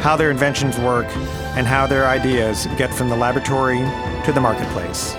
how 0.00 0.16
their 0.16 0.30
inventions 0.30 0.78
work, 0.78 1.06
and 1.56 1.66
how 1.66 1.86
their 1.86 2.06
ideas 2.06 2.66
get 2.78 2.92
from 2.92 3.08
the 3.08 3.16
laboratory 3.16 3.78
to 4.24 4.32
the 4.32 4.40
marketplace. 4.40 5.14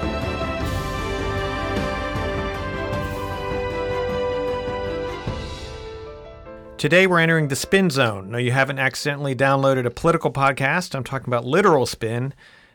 Today 6.78 7.06
we're 7.06 7.20
entering 7.20 7.50
the 7.50 7.56
spin 7.56 7.92
zone. 7.92 8.32
No, 8.32 8.40
you 8.40 8.52
haven't 8.52 8.80
accidentally 8.80 9.36
downloaded 9.36 9.86
a 9.86 9.92
political 9.92 10.32
podcast. 10.32 10.96
I'm 10.96 11.04
talking 11.04 11.28
about 11.28 11.46
literal 11.46 11.86
spin, 11.86 12.34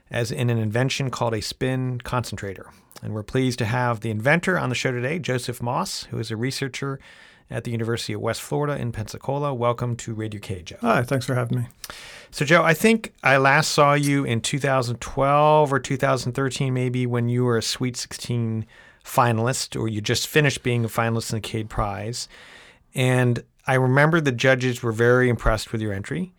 as 0.08 0.30
in 0.30 0.48
an 0.48 0.58
invention 0.58 1.10
called 1.10 1.34
a 1.34 1.42
spin 1.42 2.00
concentrator. 2.02 2.70
And 3.02 3.12
we're 3.14 3.24
pleased 3.24 3.58
to 3.58 3.64
have 3.64 4.00
the 4.00 4.10
inventor 4.10 4.56
on 4.56 4.68
the 4.68 4.76
show 4.76 4.92
today, 4.92 5.18
Joseph 5.18 5.60
Moss, 5.60 6.04
who 6.04 6.20
is 6.20 6.30
a 6.30 6.36
researcher 6.36 7.00
at 7.50 7.64
the 7.64 7.70
University 7.70 8.12
of 8.12 8.20
West 8.20 8.42
Florida 8.42 8.80
in 8.80 8.92
Pensacola. 8.92 9.54
Welcome 9.54 9.96
to 9.96 10.14
Radio 10.14 10.40
Cade, 10.40 10.66
Joe. 10.66 10.76
Hi, 10.80 11.02
thanks 11.02 11.26
for 11.26 11.34
having 11.34 11.58
me. 11.58 11.66
So, 12.30 12.44
Joe, 12.44 12.62
I 12.62 12.74
think 12.74 13.14
I 13.22 13.36
last 13.36 13.70
saw 13.70 13.94
you 13.94 14.24
in 14.24 14.40
2012 14.40 15.72
or 15.72 15.78
2013, 15.78 16.74
maybe, 16.74 17.06
when 17.06 17.28
you 17.28 17.44
were 17.44 17.56
a 17.56 17.62
Sweet 17.62 17.96
16 17.96 18.66
finalist, 19.04 19.80
or 19.80 19.88
you 19.88 20.00
just 20.00 20.26
finished 20.26 20.62
being 20.62 20.84
a 20.84 20.88
finalist 20.88 21.32
in 21.32 21.36
the 21.36 21.40
Cade 21.40 21.68
Prize. 21.70 22.28
And 22.94 23.44
I 23.66 23.74
remember 23.74 24.20
the 24.20 24.32
judges 24.32 24.82
were 24.82 24.92
very 24.92 25.28
impressed 25.28 25.72
with 25.72 25.80
your 25.80 25.92
entry, 25.92 26.34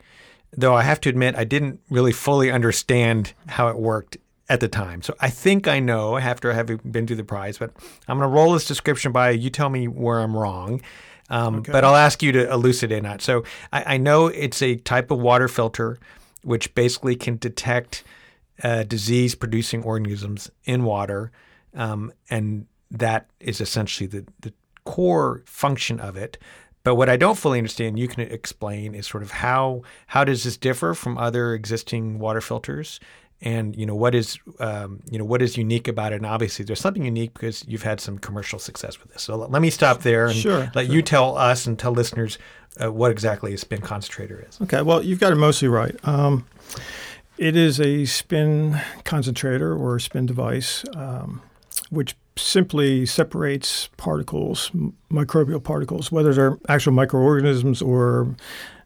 though 0.52 0.75
I 0.75 0.83
have 0.83 0.99
to 1.02 1.09
admit 1.09 1.36
I 1.36 1.45
didn't 1.45 1.80
really 1.89 2.11
fully 2.11 2.52
understand 2.52 3.33
how 3.47 3.69
it 3.69 3.77
worked 3.77 4.17
at 4.50 4.59
the 4.59 4.67
time. 4.67 5.02
So 5.02 5.14
I 5.20 5.30
think 5.30 5.67
I 5.67 5.80
know 5.80 6.17
after 6.17 6.53
having 6.53 6.80
been 6.90 7.08
through 7.08 7.17
the 7.17 7.23
prize, 7.23 7.58
but 7.58 7.72
I'm 8.08 8.17
going 8.17 8.30
to 8.30 8.34
roll 8.34 8.54
this 8.54 8.66
description 8.66 9.12
by 9.12 9.31
you. 9.31 9.50
Tell 9.50 9.70
me 9.70 9.88
where 9.88 10.20
I'm 10.20 10.36
wrong. 10.36 10.81
Um, 11.30 11.58
okay. 11.58 11.72
But 11.72 11.84
I'll 11.84 11.95
ask 11.95 12.23
you 12.23 12.31
to 12.31 12.50
elucidate 12.52 13.04
that. 13.04 13.22
So 13.22 13.44
I, 13.73 13.95
I, 13.95 13.98
know 13.98 14.28
it's 14.28 14.62
a 14.62 14.78
type 14.78 15.12
of 15.12 15.20
water 15.20 15.50
filter 15.50 16.00
which 16.44 16.73
basically 16.73 17.17
can 17.17 17.36
detect 17.36 18.06
uh, 18.64 18.84
disease 18.84 19.36
producing 19.36 19.84
organisms 19.84 20.50
in 20.64 20.86
water. 20.86 21.32
Um, 21.73 22.14
and 22.30 22.66
that 22.89 23.30
is 23.42 23.59
essentially 23.59 24.08
the, 24.08 24.26
the 24.39 24.54
core 24.86 25.44
function 25.45 26.00
of 26.00 26.16
it. 26.16 26.38
But 26.84 26.95
what 26.95 27.09
I 27.09 27.17
don't 27.17 27.38
fully 27.38 27.58
understand, 27.58 28.00
you 28.00 28.08
can 28.08 28.22
explain, 28.22 28.95
is 28.95 29.06
sort 29.06 29.22
of 29.22 29.32
how 29.32 29.82
how 30.08 30.23
does 30.23 30.45
this 30.45 30.56
differ 30.56 30.94
from 30.94 31.17
other 31.17 31.54
existing 31.54 32.17
water 32.17 32.39
filters, 32.39 33.02
and 33.41 33.75
you 33.75 33.85
know 33.85 33.95
what 33.95 34.16
is 34.16 34.39
um, 34.59 35.02
you 35.09 35.19
know 35.19 35.25
what 35.25 35.41
is 35.41 35.57
unique 35.57 35.88
about 35.88 36.11
it? 36.11 36.17
And 36.17 36.25
obviously 36.25 36.66
there's 36.66 36.80
something 36.80 37.05
unique 37.05 37.33
because 37.33 37.63
you've 37.67 37.83
had 37.83 37.99
some 37.99 38.17
commercial 38.17 38.59
success 38.59 38.99
with 38.99 39.13
this. 39.13 39.23
So 39.23 39.35
let 39.35 39.61
me 39.61 39.69
stop 39.69 40.02
there 40.02 40.27
and 40.27 40.35
sure, 40.35 40.71
let 40.73 40.88
sure. 40.88 40.95
you 40.95 41.02
tell 41.02 41.38
us 41.38 41.67
and 41.67 41.77
tell 41.77 41.91
listeners 41.91 42.38
uh, 42.83 42.91
what 42.91 43.11
exactly 43.11 43.53
a 43.53 43.58
spin 43.58 43.81
concentrator 43.81 44.45
is. 44.47 44.59
Okay 44.61 44.81
well 44.81 45.03
you've 45.03 45.19
got 45.19 45.31
it 45.31 45.35
mostly 45.35 45.67
right. 45.67 45.95
Um, 46.08 46.47
it 47.38 47.55
is 47.55 47.80
a 47.80 48.05
spin 48.05 48.81
concentrator 49.03 49.75
or 49.75 49.97
a 49.97 50.02
spin 50.02 50.25
device 50.25 50.83
um, 50.95 51.41
which 51.91 52.15
simply 52.35 53.05
separates 53.05 53.88
particles 53.97 54.71
microbial 55.11 55.63
particles 55.63 56.11
whether 56.11 56.33
they're 56.33 56.58
actual 56.69 56.93
microorganisms 56.93 57.81
or 57.81 58.36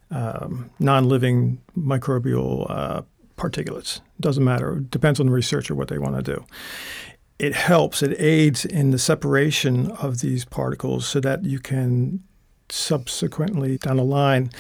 um, 0.10 0.70
non-living 0.80 1.62
microbial 1.78 2.70
uh, 2.70 3.02
particulates. 3.42 4.02
Doesn't 4.20 4.44
matter. 4.44 4.78
It 4.78 4.92
depends 4.92 5.20
on 5.20 5.26
the 5.26 5.32
researcher 5.32 5.74
what 5.74 5.88
they 5.88 5.98
want 5.98 6.16
to 6.16 6.36
do. 6.36 6.46
It 7.40 7.56
helps, 7.56 8.04
it 8.04 8.16
aids 8.22 8.66
in 8.66 8.92
the 8.92 9.00
separation 9.00 9.90
of 9.92 10.22
these 10.22 10.46
particles 10.46 11.08
so 11.08 11.20
that 11.22 11.44
you 11.44 11.60
can 11.60 12.24
subsequently 12.70 13.78
down 13.80 13.98
the 13.98 14.04
line 14.04 14.52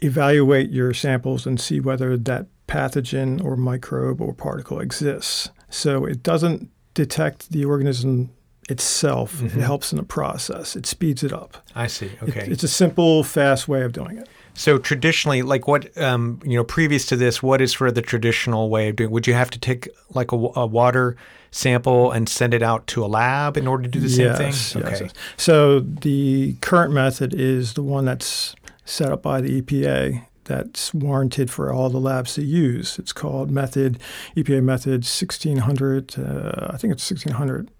evaluate 0.00 0.70
your 0.70 0.92
samples 0.92 1.46
and 1.46 1.60
see 1.60 1.78
whether 1.78 2.16
that 2.16 2.46
pathogen 2.66 3.42
or 3.44 3.56
microbe 3.56 4.20
or 4.20 4.34
particle 4.34 4.80
exists. 4.80 5.50
So 5.70 6.04
it 6.04 6.24
doesn't 6.24 6.68
detect 6.94 7.50
the 7.52 7.64
organism 7.64 8.30
itself. 8.68 9.36
Mm-hmm. 9.36 9.60
It 9.60 9.62
helps 9.62 9.92
in 9.92 9.98
the 9.98 10.04
process. 10.04 10.74
It 10.74 10.86
speeds 10.86 11.22
it 11.22 11.32
up. 11.32 11.56
I 11.74 11.86
see. 11.86 12.10
Okay. 12.22 12.40
It, 12.40 12.48
it's 12.48 12.64
a 12.64 12.68
simple, 12.68 13.22
fast 13.22 13.68
way 13.68 13.82
of 13.82 13.92
doing 13.92 14.18
it. 14.18 14.28
So 14.54 14.78
traditionally, 14.78 15.42
like 15.42 15.66
what 15.66 15.96
um, 15.98 16.40
you 16.44 16.56
know, 16.56 16.64
previous 16.64 17.06
to 17.06 17.16
this, 17.16 17.42
what 17.42 17.60
is 17.60 17.72
for 17.72 17.90
the 17.90 18.02
traditional 18.02 18.68
way 18.68 18.88
of 18.88 18.96
doing? 18.96 19.10
Would 19.10 19.26
you 19.26 19.34
have 19.34 19.50
to 19.50 19.58
take 19.58 19.88
like 20.10 20.32
a, 20.32 20.36
a 20.36 20.66
water 20.66 21.16
sample 21.50 22.10
and 22.10 22.28
send 22.28 22.54
it 22.54 22.62
out 22.62 22.86
to 22.88 23.04
a 23.04 23.06
lab 23.06 23.56
in 23.56 23.66
order 23.66 23.84
to 23.84 23.88
do 23.88 24.00
the 24.00 24.08
yes, 24.08 24.38
same 24.38 24.82
thing? 24.82 24.92
Okay. 24.92 25.04
Yes. 25.04 25.12
So 25.36 25.80
the 25.80 26.54
current 26.60 26.92
method 26.92 27.34
is 27.34 27.74
the 27.74 27.82
one 27.82 28.04
that's 28.04 28.54
set 28.84 29.10
up 29.10 29.22
by 29.22 29.40
the 29.40 29.62
EPA 29.62 30.26
that's 30.44 30.92
warranted 30.92 31.50
for 31.50 31.72
all 31.72 31.88
the 31.88 32.00
labs 32.00 32.34
to 32.34 32.42
use. 32.42 32.98
It's 32.98 33.12
called 33.12 33.50
method 33.50 33.98
EPA 34.36 34.62
method 34.62 35.04
1600. 35.04 36.18
Uh, 36.18 36.68
I 36.70 36.76
think 36.76 36.92
it's 36.92 37.10
1600. 37.10 37.70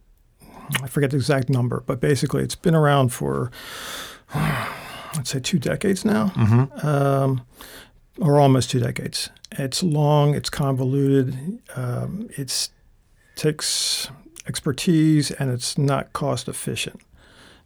I 0.82 0.86
forget 0.86 1.10
the 1.10 1.16
exact 1.16 1.50
number, 1.50 1.82
but 1.86 2.00
basically 2.00 2.42
it's 2.42 2.54
been 2.54 2.74
around 2.74 3.10
for 3.10 3.50
I'd 5.14 5.26
say 5.26 5.40
two 5.40 5.58
decades 5.58 6.04
now, 6.04 6.28
mm-hmm. 6.28 6.86
um, 6.86 7.42
or 8.18 8.40
almost 8.40 8.70
two 8.70 8.80
decades. 8.80 9.30
It's 9.52 9.82
long, 9.82 10.34
it's 10.34 10.50
convoluted, 10.50 11.60
um, 11.76 12.28
it 12.36 12.70
takes 13.36 14.08
expertise, 14.46 15.30
and 15.30 15.50
it's 15.50 15.76
not 15.76 16.12
cost 16.12 16.48
efficient. 16.48 17.00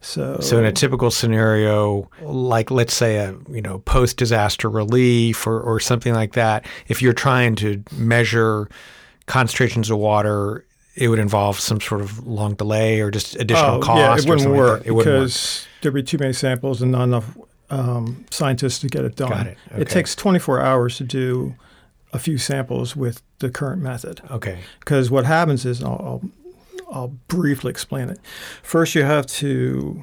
So, 0.00 0.38
so 0.40 0.58
in 0.58 0.64
a 0.64 0.72
typical 0.72 1.10
scenario, 1.10 2.10
like 2.22 2.70
let's 2.70 2.94
say 2.94 3.16
a 3.16 3.36
you 3.48 3.62
know 3.62 3.78
post 3.80 4.16
disaster 4.16 4.68
relief 4.68 5.46
or, 5.46 5.60
or 5.60 5.80
something 5.80 6.14
like 6.14 6.34
that, 6.34 6.66
if 6.88 7.00
you're 7.00 7.12
trying 7.12 7.56
to 7.56 7.82
measure 7.92 8.68
concentrations 9.26 9.90
of 9.90 9.98
water 9.98 10.65
it 10.96 11.08
would 11.08 11.18
involve 11.18 11.60
some 11.60 11.80
sort 11.80 12.00
of 12.00 12.26
long 12.26 12.54
delay 12.54 13.00
or 13.00 13.10
just 13.10 13.36
additional 13.36 13.76
oh, 13.76 13.80
cost. 13.80 13.98
Yeah, 13.98 14.16
it 14.16 14.28
wouldn't 14.28 14.56
work 14.56 14.80
like 14.80 14.88
it 14.88 14.96
because 14.96 14.96
wouldn't 14.96 15.68
there'd 15.82 15.94
be 15.94 16.02
too 16.02 16.18
many 16.18 16.32
samples 16.32 16.80
and 16.82 16.90
not 16.90 17.04
enough 17.04 17.36
um, 17.70 18.24
scientists 18.30 18.78
to 18.80 18.88
get 18.88 19.04
it 19.04 19.14
done. 19.14 19.28
Got 19.28 19.46
it. 19.46 19.58
Okay. 19.72 19.82
It 19.82 19.88
takes 19.90 20.14
24 20.14 20.60
hours 20.60 20.96
to 20.96 21.04
do 21.04 21.54
a 22.12 22.18
few 22.18 22.38
samples 22.38 22.96
with 22.96 23.22
the 23.40 23.50
current 23.50 23.82
method. 23.82 24.22
Okay. 24.30 24.60
Because 24.80 25.10
what 25.10 25.26
happens 25.26 25.66
is, 25.66 25.82
I'll, 25.82 25.90
I'll, 25.90 26.22
I'll 26.90 27.08
briefly 27.28 27.70
explain 27.70 28.08
it. 28.08 28.18
First, 28.62 28.94
you 28.94 29.02
have 29.02 29.26
to 29.26 30.02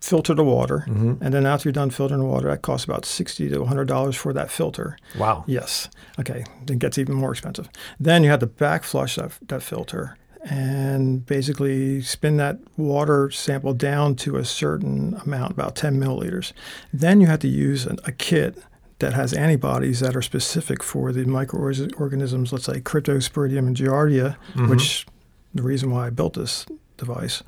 filter 0.00 0.34
the 0.34 0.44
water, 0.44 0.84
mm-hmm. 0.86 1.14
and 1.22 1.32
then 1.34 1.46
after 1.46 1.68
you're 1.68 1.72
done 1.72 1.90
filtering 1.90 2.20
the 2.20 2.26
water, 2.26 2.48
that 2.48 2.62
costs 2.62 2.84
about 2.84 3.04
sixty 3.04 3.48
to 3.48 3.64
hundred 3.64 3.88
dollars 3.88 4.16
for 4.16 4.32
that 4.32 4.50
filter. 4.50 4.96
Wow. 5.18 5.44
Yes. 5.46 5.88
Okay. 6.18 6.44
Then 6.64 6.76
it 6.76 6.80
gets 6.80 6.98
even 6.98 7.14
more 7.14 7.32
expensive. 7.32 7.68
Then 7.98 8.22
you 8.24 8.30
have 8.30 8.40
to 8.40 8.46
back 8.46 8.84
flush 8.84 9.16
that, 9.16 9.32
that 9.48 9.62
filter 9.62 10.16
and 10.48 11.26
basically 11.26 12.00
spin 12.00 12.36
that 12.36 12.58
water 12.76 13.30
sample 13.30 13.74
down 13.74 14.14
to 14.14 14.36
a 14.36 14.44
certain 14.44 15.20
amount, 15.24 15.50
about 15.50 15.74
10 15.74 15.98
milliliters. 15.98 16.52
Then 16.92 17.20
you 17.20 17.26
have 17.26 17.40
to 17.40 17.48
use 17.48 17.84
an, 17.84 17.98
a 18.04 18.12
kit 18.12 18.56
that 19.00 19.12
has 19.12 19.32
antibodies 19.32 20.00
that 20.00 20.16
are 20.16 20.22
specific 20.22 20.82
for 20.82 21.12
the 21.12 21.24
microorganisms, 21.24 22.52
let's 22.52 22.64
say 22.64 22.80
Cryptosporidium 22.80 23.66
and 23.66 23.76
Giardia, 23.76 24.36
mm-hmm. 24.54 24.68
which 24.68 25.06
the 25.54 25.62
reason 25.62 25.90
why 25.90 26.06
I 26.06 26.10
built 26.10 26.34
this 26.34 26.64
device. 26.96 27.42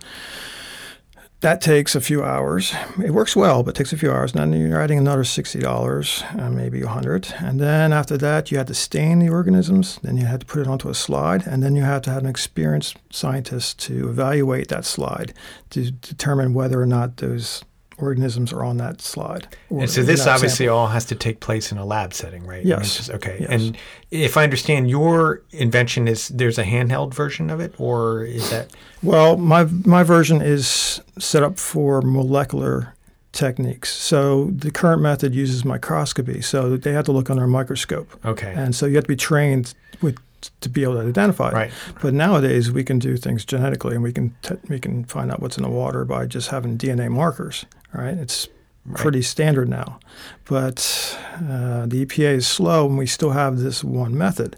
That 1.40 1.60
takes 1.60 1.94
a 1.94 2.00
few 2.00 2.24
hours. 2.24 2.74
It 3.00 3.12
works 3.12 3.36
well, 3.36 3.62
but 3.62 3.76
takes 3.76 3.92
a 3.92 3.96
few 3.96 4.10
hours. 4.10 4.34
And 4.34 4.52
then 4.52 4.60
you're 4.60 4.82
adding 4.82 4.98
another 4.98 5.22
sixty 5.22 5.60
dollars, 5.60 6.24
uh, 6.36 6.50
maybe 6.50 6.82
a 6.82 6.88
hundred. 6.88 7.32
And 7.38 7.60
then 7.60 7.92
after 7.92 8.16
that, 8.18 8.50
you 8.50 8.58
had 8.58 8.66
to 8.66 8.74
stain 8.74 9.20
the 9.20 9.28
organisms. 9.28 10.00
Then 10.02 10.16
you 10.16 10.26
had 10.26 10.40
to 10.40 10.46
put 10.46 10.62
it 10.62 10.66
onto 10.66 10.88
a 10.88 10.94
slide, 10.94 11.46
and 11.46 11.62
then 11.62 11.76
you 11.76 11.82
had 11.82 12.02
to 12.04 12.10
have 12.10 12.24
an 12.24 12.28
experienced 12.28 12.96
scientist 13.10 13.78
to 13.86 14.08
evaluate 14.08 14.66
that 14.68 14.84
slide 14.84 15.32
to 15.70 15.92
determine 15.92 16.54
whether 16.54 16.82
or 16.82 16.86
not 16.86 17.18
those 17.18 17.62
organisms 17.98 18.52
are 18.52 18.64
on 18.64 18.76
that 18.78 19.00
slide. 19.00 19.48
and 19.70 19.90
so 19.90 20.02
this 20.02 20.26
obviously 20.26 20.66
sample. 20.66 20.78
all 20.78 20.86
has 20.88 21.04
to 21.06 21.14
take 21.14 21.40
place 21.40 21.72
in 21.72 21.78
a 21.78 21.84
lab 21.84 22.14
setting, 22.14 22.46
right? 22.46 22.64
Yes. 22.64 22.76
I 22.76 22.80
mean, 22.80 22.84
just, 22.84 23.10
okay. 23.10 23.36
Yes. 23.40 23.50
And 23.50 23.78
if 24.10 24.36
I 24.36 24.44
understand, 24.44 24.88
your 24.88 25.42
invention 25.50 26.08
is 26.08 26.28
there's 26.28 26.58
a 26.58 26.64
handheld 26.64 27.14
version 27.14 27.50
of 27.50 27.60
it, 27.60 27.74
or 27.78 28.24
is 28.24 28.50
that? 28.50 28.70
Well, 29.02 29.36
my 29.36 29.64
my 29.64 30.02
version 30.02 30.40
is 30.40 31.00
set 31.18 31.42
up 31.42 31.58
for 31.58 32.02
molecular 32.02 32.94
techniques. 33.32 33.94
So 33.94 34.46
the 34.46 34.70
current 34.70 35.02
method 35.02 35.34
uses 35.34 35.64
microscopy, 35.64 36.40
so 36.40 36.76
they 36.76 36.92
have 36.92 37.04
to 37.06 37.12
look 37.12 37.30
under 37.30 37.44
a 37.44 37.48
microscope. 37.48 38.08
Okay. 38.24 38.52
And 38.56 38.74
so 38.74 38.86
you 38.86 38.96
have 38.96 39.04
to 39.04 39.08
be 39.08 39.16
trained 39.16 39.74
with 40.02 40.16
to 40.60 40.68
be 40.68 40.82
able 40.82 40.94
to 40.94 41.00
identify 41.00 41.48
it. 41.48 41.54
Right. 41.54 41.72
But 42.00 42.14
nowadays 42.14 42.70
we 42.70 42.84
can 42.84 42.98
do 42.98 43.16
things 43.16 43.44
genetically, 43.44 43.94
and 43.94 44.02
we 44.02 44.12
can 44.12 44.34
t- 44.42 44.56
we 44.68 44.78
can 44.78 45.04
find 45.04 45.30
out 45.32 45.40
what's 45.40 45.56
in 45.56 45.62
the 45.62 45.70
water 45.70 46.04
by 46.04 46.26
just 46.26 46.48
having 46.50 46.78
DNA 46.78 47.10
markers. 47.10 47.64
Right, 47.92 48.16
it's 48.16 48.48
pretty 48.94 49.22
standard 49.22 49.68
now. 49.68 49.98
But 50.44 51.18
uh, 51.36 51.86
the 51.86 52.04
EPA 52.04 52.34
is 52.34 52.46
slow, 52.46 52.86
and 52.86 52.98
we 52.98 53.06
still 53.06 53.30
have 53.30 53.58
this 53.58 53.82
one 53.82 54.16
method. 54.16 54.56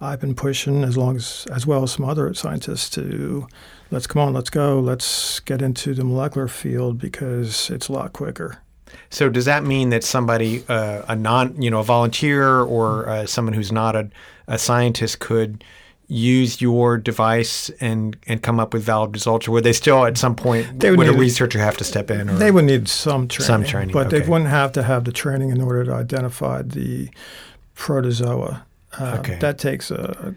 I've 0.00 0.20
been 0.20 0.34
pushing 0.34 0.84
as 0.84 0.96
long 0.96 1.16
as 1.16 1.46
as 1.52 1.66
well 1.66 1.82
as 1.82 1.92
some 1.92 2.04
other 2.04 2.32
scientists 2.34 2.90
to 2.90 3.46
let's 3.92 4.06
come 4.06 4.22
on, 4.22 4.32
let's 4.32 4.50
go, 4.50 4.80
let's 4.80 5.38
get 5.40 5.62
into 5.62 5.94
the 5.94 6.02
molecular 6.02 6.48
field 6.48 6.98
because 6.98 7.70
it's 7.70 7.88
a 7.88 7.92
lot 7.92 8.12
quicker. 8.12 8.58
So 9.10 9.28
does 9.28 9.44
that 9.44 9.64
mean 9.64 9.90
that 9.90 10.02
somebody, 10.02 10.64
uh, 10.68 11.02
a 11.08 11.14
non, 11.14 11.60
you 11.60 11.70
know, 11.70 11.80
a 11.80 11.84
volunteer 11.84 12.60
or 12.60 13.08
uh, 13.08 13.26
someone 13.26 13.54
who's 13.54 13.72
not 13.72 13.94
a, 13.94 14.10
a 14.48 14.58
scientist 14.58 15.20
could 15.20 15.62
use 16.12 16.60
your 16.60 16.98
device 16.98 17.70
and 17.80 18.16
and 18.26 18.42
come 18.42 18.60
up 18.60 18.74
with 18.74 18.82
valid 18.82 19.12
results, 19.14 19.48
or 19.48 19.52
would 19.52 19.64
they 19.64 19.72
still 19.72 20.04
at 20.04 20.18
some 20.18 20.34
point 20.36 20.78
They 20.80 20.90
would 20.90 20.98
would, 20.98 21.08
a 21.08 21.12
researcher 21.12 21.58
have 21.58 21.76
to 21.78 21.84
step 21.84 22.10
in? 22.10 22.28
Or, 22.28 22.34
They 22.34 22.50
would 22.50 22.66
need 22.66 22.86
some 22.88 23.28
training, 23.28 23.46
Some 23.46 23.64
training, 23.64 23.92
but 23.94 24.06
okay. 24.08 24.18
they 24.20 24.28
wouldn't 24.28 24.50
have 24.50 24.72
to 24.72 24.82
have 24.82 25.04
the 25.04 25.12
training 25.12 25.50
in 25.50 25.60
order 25.60 25.84
to 25.84 25.92
identify 25.94 26.62
the 26.62 27.08
protozoa. 27.74 28.64
Uh, 28.98 29.16
Okay. 29.20 29.38
That 29.38 29.58
takes 29.58 29.90
uh, 29.90 30.32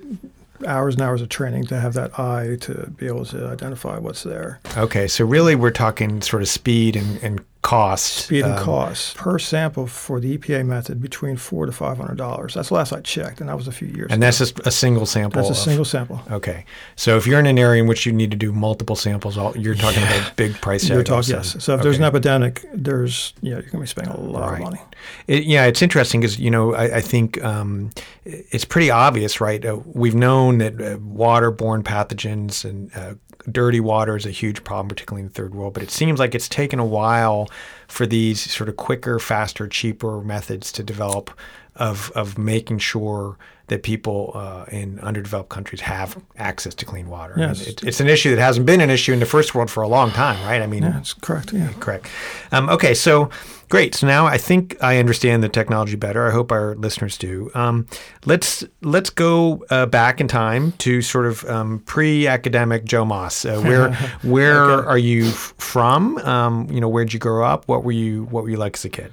hours 0.65 0.95
and 0.95 1.03
hours 1.03 1.21
of 1.21 1.27
training 1.29 1.65
to 1.65 1.79
have 1.79 1.93
that 1.95 2.17
eye 2.17 2.55
to 2.61 2.89
be 2.97 3.07
able 3.07 3.25
to 3.25 3.47
identify 3.47 3.97
what's 3.97 4.23
there. 4.23 4.59
okay, 4.77 5.07
so 5.07 5.25
really 5.25 5.55
we're 5.55 5.71
talking 5.71 6.21
sort 6.21 6.41
of 6.41 6.47
speed 6.47 6.95
and, 6.95 7.21
and 7.21 7.41
cost. 7.65 8.05
Speed 8.25 8.45
and 8.45 8.53
um, 8.53 8.63
cost 8.63 9.17
per 9.17 9.39
sample 9.39 9.87
for 9.87 10.19
the 10.19 10.37
EPA 10.37 10.65
method 10.65 11.01
between 11.01 11.35
four 11.35 11.65
to 11.65 11.71
five 11.71 11.97
hundred 11.97 12.17
dollars. 12.17 12.53
That's 12.53 12.69
the 12.69 12.75
last 12.75 12.93
I 12.93 13.01
checked, 13.01 13.39
and 13.41 13.49
that 13.49 13.57
was 13.57 13.67
a 13.67 13.71
few 13.71 13.87
years. 13.87 14.05
Ago. 14.05 14.13
And 14.13 14.21
ago. 14.23 14.27
that's 14.27 14.37
just 14.37 14.59
a 14.67 14.71
single 14.71 15.05
sample. 15.05 15.41
that's 15.41 15.49
a 15.49 15.59
of- 15.59 15.65
single 15.65 15.85
sample. 15.85 16.21
Okay, 16.31 16.65
so 16.95 17.17
if 17.17 17.25
you're 17.25 17.39
in 17.39 17.47
an 17.47 17.57
area 17.57 17.81
in 17.81 17.87
which 17.87 18.05
you 18.05 18.13
need 18.13 18.29
to 18.31 18.37
do 18.37 18.51
multiple 18.51 18.95
samples, 18.95 19.37
all, 19.37 19.57
you're 19.57 19.75
talking 19.75 20.03
about 20.03 20.35
big 20.35 20.53
price. 20.61 20.87
You're 20.87 20.97
all 20.97 21.01
of 21.01 21.07
a 21.07 21.09
talking 21.09 21.35
yes. 21.35 21.63
So 21.63 21.73
if 21.75 21.81
there's 21.81 21.97
an 21.97 22.03
epidemic, 22.03 22.65
there's 22.73 23.33
yeah, 23.41 23.53
you're 23.53 23.61
going 23.63 23.71
to 23.71 23.79
be 23.79 23.87
spending 23.87 24.13
a 24.13 24.19
lot 24.19 24.51
Right. 24.51 24.59
of 24.59 24.63
money. 24.63 24.81
It, 25.27 25.43
yeah, 25.45 25.65
it's 25.65 25.81
interesting 25.81 26.21
because 26.21 26.37
you 26.39 26.51
know 26.51 26.75
I, 26.75 26.97
I 26.97 27.01
think 27.01 27.43
um, 27.43 27.89
it's 28.25 28.65
pretty 28.65 28.91
obvious, 28.91 29.41
right? 29.41 29.65
Uh, 29.65 29.79
we've 29.85 30.15
known 30.15 30.59
that 30.59 30.73
uh, 30.75 30.97
waterborne 30.97 31.81
pathogens 31.83 32.63
and 32.63 32.95
uh, 32.95 33.15
dirty 33.51 33.79
water 33.79 34.15
is 34.15 34.25
a 34.25 34.31
huge 34.31 34.63
problem, 34.63 34.87
particularly 34.87 35.21
in 35.21 35.27
the 35.27 35.33
third 35.33 35.53
world. 35.53 35.73
But 35.73 35.83
it 35.83 35.91
seems 35.91 36.19
like 36.19 36.33
it's 36.35 36.49
taken 36.49 36.79
a 36.79 36.85
while 36.85 37.49
for 37.87 38.05
these 38.05 38.51
sort 38.51 38.69
of 38.69 38.75
quicker, 38.75 39.19
faster, 39.19 39.67
cheaper 39.67 40.21
methods 40.21 40.71
to 40.73 40.83
develop 40.83 41.31
of 41.75 42.11
of 42.15 42.37
making 42.37 42.79
sure 42.79 43.37
that 43.67 43.83
people 43.83 44.31
uh, 44.35 44.65
in 44.71 44.99
underdeveloped 44.99 45.49
countries 45.49 45.81
have 45.81 46.21
access 46.37 46.75
to 46.75 46.85
clean 46.85 47.09
water. 47.09 47.33
Yes. 47.37 47.65
it, 47.67 47.83
it's 47.83 47.99
an 47.99 48.07
issue 48.07 48.35
that 48.35 48.41
hasn't 48.41 48.65
been 48.65 48.81
an 48.81 48.89
issue 48.89 49.13
in 49.13 49.19
the 49.19 49.25
first 49.25 49.55
world 49.55 49.71
for 49.71 49.81
a 49.83 49.87
long 49.87 50.11
time, 50.11 50.43
right? 50.45 50.61
I 50.61 50.67
mean, 50.67 50.83
Yeah, 50.83 50.91
that's 50.91 51.13
correct. 51.13 51.53
Yeah. 51.53 51.71
Correct. 51.79 52.07
Um, 52.51 52.69
okay, 52.69 52.93
so 52.93 53.29
great. 53.69 53.95
So 53.95 54.07
now 54.07 54.25
I 54.27 54.37
think 54.37 54.77
I 54.81 54.97
understand 54.97 55.43
the 55.43 55.49
technology 55.49 55.95
better. 55.95 56.27
I 56.27 56.31
hope 56.31 56.51
our 56.51 56.75
listeners 56.75 57.17
do. 57.17 57.51
Um, 57.53 57.87
let's 58.25 58.63
let's 58.81 59.09
go 59.09 59.65
uh, 59.69 59.85
back 59.87 60.21
in 60.21 60.27
time 60.27 60.71
to 60.73 61.01
sort 61.01 61.25
of 61.25 61.43
um, 61.45 61.79
pre-academic 61.85 62.85
Joe 62.85 63.05
Moss. 63.05 63.45
Uh, 63.45 63.61
where 63.61 63.93
where 64.23 64.87
are 64.87 64.97
you 64.97 65.29
from? 65.31 66.17
Um, 66.19 66.67
you 66.71 66.79
know, 66.79 66.89
where'd 66.89 67.13
you 67.13 67.19
grow 67.19 67.45
up? 67.45 67.67
What 67.67 67.83
were 67.83 67.91
you 67.91 68.25
What 68.25 68.43
were 68.43 68.49
you 68.49 68.57
like 68.57 68.75
as 68.75 68.85
a 68.85 68.89
kid? 68.89 69.11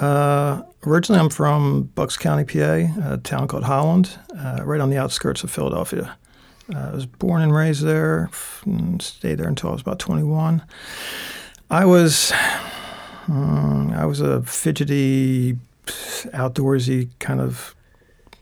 Uh, 0.00 0.62
originally, 0.86 1.20
I'm 1.20 1.28
from 1.28 1.82
Bucks 1.94 2.16
County, 2.16 2.44
PA, 2.44 3.12
a 3.12 3.18
town 3.18 3.46
called 3.48 3.64
Holland, 3.64 4.18
uh, 4.36 4.60
right 4.64 4.80
on 4.80 4.88
the 4.88 4.96
outskirts 4.96 5.44
of 5.44 5.50
Philadelphia. 5.50 6.16
Uh, 6.74 6.78
I 6.78 6.94
was 6.94 7.04
born 7.04 7.42
and 7.42 7.54
raised 7.54 7.82
there, 7.82 8.30
and 8.64 9.02
stayed 9.02 9.36
there 9.36 9.48
until 9.48 9.70
I 9.70 9.72
was 9.74 9.82
about 9.82 9.98
21. 9.98 10.62
I 11.68 11.84
was, 11.84 12.32
mm, 13.26 13.94
I 13.94 14.06
was 14.06 14.20
a 14.20 14.42
fidgety, 14.42 15.58
outdoorsy 15.86 17.10
kind 17.18 17.40
of, 17.40 17.74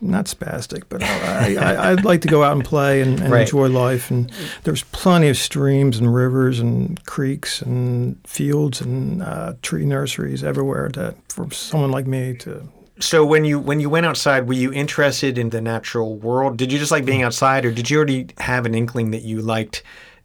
not 0.01 0.25
spastic, 0.25 0.83
but 0.89 1.03
I, 1.03 1.55
I, 1.55 1.91
I'd 1.91 2.05
like 2.05 2.21
to 2.21 2.27
go 2.27 2.43
out 2.43 2.53
and 2.53 2.63
play 2.63 3.01
and, 3.01 3.19
and 3.19 3.31
Right. 3.31 3.41
enjoy 3.41 3.67
life. 3.67 4.09
And 4.11 4.31
there's 4.63 4.83
plenty 4.85 5.27
of 5.29 5.37
streams 5.37 5.97
and 5.97 6.13
rivers 6.13 6.59
and 6.59 7.03
creeks 7.05 7.61
and 7.61 8.17
fields 8.25 8.81
and 8.81 9.21
uh, 9.21 9.53
tree 9.61 9.85
nurseries 9.85 10.43
everywhere 10.43 10.89
that 10.93 11.15
for 11.29 11.51
someone 11.51 11.91
like 11.91 12.07
me 12.07 12.35
to 12.37 12.69
So 12.99 13.25
when 13.25 13.45
you 13.45 13.59
when 13.59 13.79
you 13.79 13.89
went 13.89 14.05
outside, 14.05 14.47
were 14.47 14.53
you 14.53 14.71
interested 14.73 15.37
in 15.37 15.49
the 15.49 15.61
natural 15.61 16.15
world? 16.17 16.57
Did 16.57 16.71
you 16.71 16.79
just 16.79 16.91
like 16.91 17.05
being 17.05 17.23
outside, 17.23 17.65
or 17.65 17.71
did 17.71 17.89
you 17.89 17.97
already 17.97 18.27
have 18.39 18.65
an 18.65 18.75
inkling 18.75 19.11
that 19.11 19.21
you 19.23 19.41
liked 19.41 19.83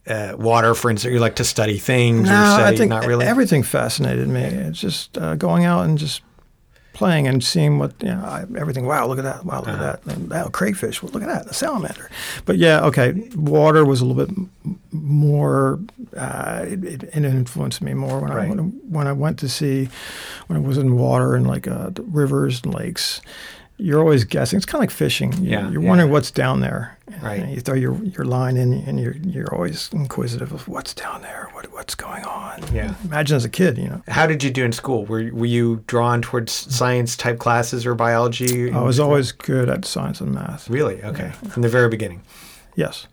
uh, 0.08 0.34
water, 0.36 0.74
for 0.74 0.90
instance? 0.90 1.12
You 1.12 1.20
like 1.20 1.36
to 1.36 1.44
study 1.44 1.78
things, 1.78 2.28
or 2.28 2.32
no, 2.34 2.44
study 2.44 2.74
I 2.74 2.76
think 2.78 2.90
not 2.90 3.06
really. 3.06 3.26
everything 3.26 3.62
fascinated 3.62 4.28
me. 4.28 4.40
It's 4.42 4.80
just 4.80 5.16
uh, 5.18 5.36
going 5.36 5.64
out 5.64 5.84
and 5.84 5.96
just 5.98 6.22
playing 6.94 7.26
and 7.28 7.44
seeing 7.44 7.78
what 7.78 7.92
you 8.02 8.08
know 8.08 8.24
I, 8.24 8.44
everything. 8.58 8.86
Wow, 8.86 9.06
look 9.06 9.18
at 9.18 9.24
that! 9.24 9.44
Wow, 9.44 9.58
look 9.60 9.68
Uh-huh. 9.68 9.84
at 9.84 10.02
that! 10.04 10.14
And, 10.16 10.30
wow, 10.30 10.48
crayfish! 10.48 11.02
Well, 11.02 11.12
look 11.12 11.22
at 11.22 11.28
that! 11.28 11.46
The 11.46 11.52
salamander. 11.54 12.08
But 12.46 12.56
yeah, 12.56 12.80
okay, 12.86 13.28
water 13.36 13.84
was 13.84 14.00
a 14.00 14.06
little 14.06 14.24
bit 14.26 14.34
more. 14.92 15.78
Uh, 16.16 16.64
it, 16.66 16.84
it, 16.84 17.02
it 17.02 17.24
influenced 17.24 17.82
me 17.82 17.94
more 17.94 18.20
when 18.20 18.30
Right. 18.32 18.46
I 18.46 18.48
when, 18.48 18.60
I- 18.60 18.62
when 18.96 19.06
I 19.06 19.12
went 19.12 19.38
to 19.40 19.48
see 19.48 19.88
when 20.46 20.56
I 20.56 20.60
was 20.66 20.78
in 20.78 20.96
water 20.96 21.34
and 21.34 21.46
like 21.46 21.66
uh, 21.68 21.90
the 21.90 22.02
rivers 22.02 22.62
and 22.64 22.72
lakes. 22.74 23.20
You're 23.76 23.98
always 24.00 24.22
guessing. 24.24 24.56
It's 24.56 24.66
kind 24.66 24.76
of 24.76 24.82
like 24.82 24.90
fishing. 24.90 25.32
You, 25.34 25.50
Yeah, 25.50 25.68
you're 25.70 25.82
yeah. 25.82 25.88
wondering 25.88 26.10
what's 26.12 26.30
down 26.30 26.60
there. 26.60 26.96
Right. 27.20 27.40
And 27.40 27.50
you 27.52 27.60
throw 27.60 27.74
your, 27.74 27.94
your 28.04 28.24
line 28.24 28.56
in, 28.56 28.72
and 28.72 29.00
you're 29.00 29.16
you're 29.16 29.52
always 29.54 29.90
inquisitive 29.92 30.52
of 30.52 30.68
what's 30.68 30.94
down 30.94 31.22
there, 31.22 31.48
what 31.52 31.70
what's 31.72 31.94
going 31.96 32.24
on. 32.24 32.62
Yeah. 32.72 32.94
Imagine 33.04 33.36
as 33.36 33.44
a 33.44 33.48
kid, 33.48 33.76
you 33.78 33.88
know. 33.88 34.02
How 34.08 34.26
did 34.26 34.42
you 34.44 34.50
do 34.50 34.64
in 34.64 34.72
school? 34.72 35.04
Were 35.06 35.28
were 35.32 35.46
you 35.46 35.82
drawn 35.88 36.22
towards 36.22 36.52
science 36.52 37.16
type 37.16 37.38
classes 37.38 37.84
or 37.84 37.94
biology? 37.96 38.70
I 38.70 38.80
was 38.80 39.00
always 39.00 39.32
good 39.32 39.68
at 39.68 39.84
science 39.84 40.20
and 40.20 40.32
math. 40.32 40.70
really 40.70 41.02
okay 41.02 41.32
from 41.50 41.62
the 41.62 41.68
very 41.68 41.88
beginning. 41.88 42.22
Yes. 42.76 43.06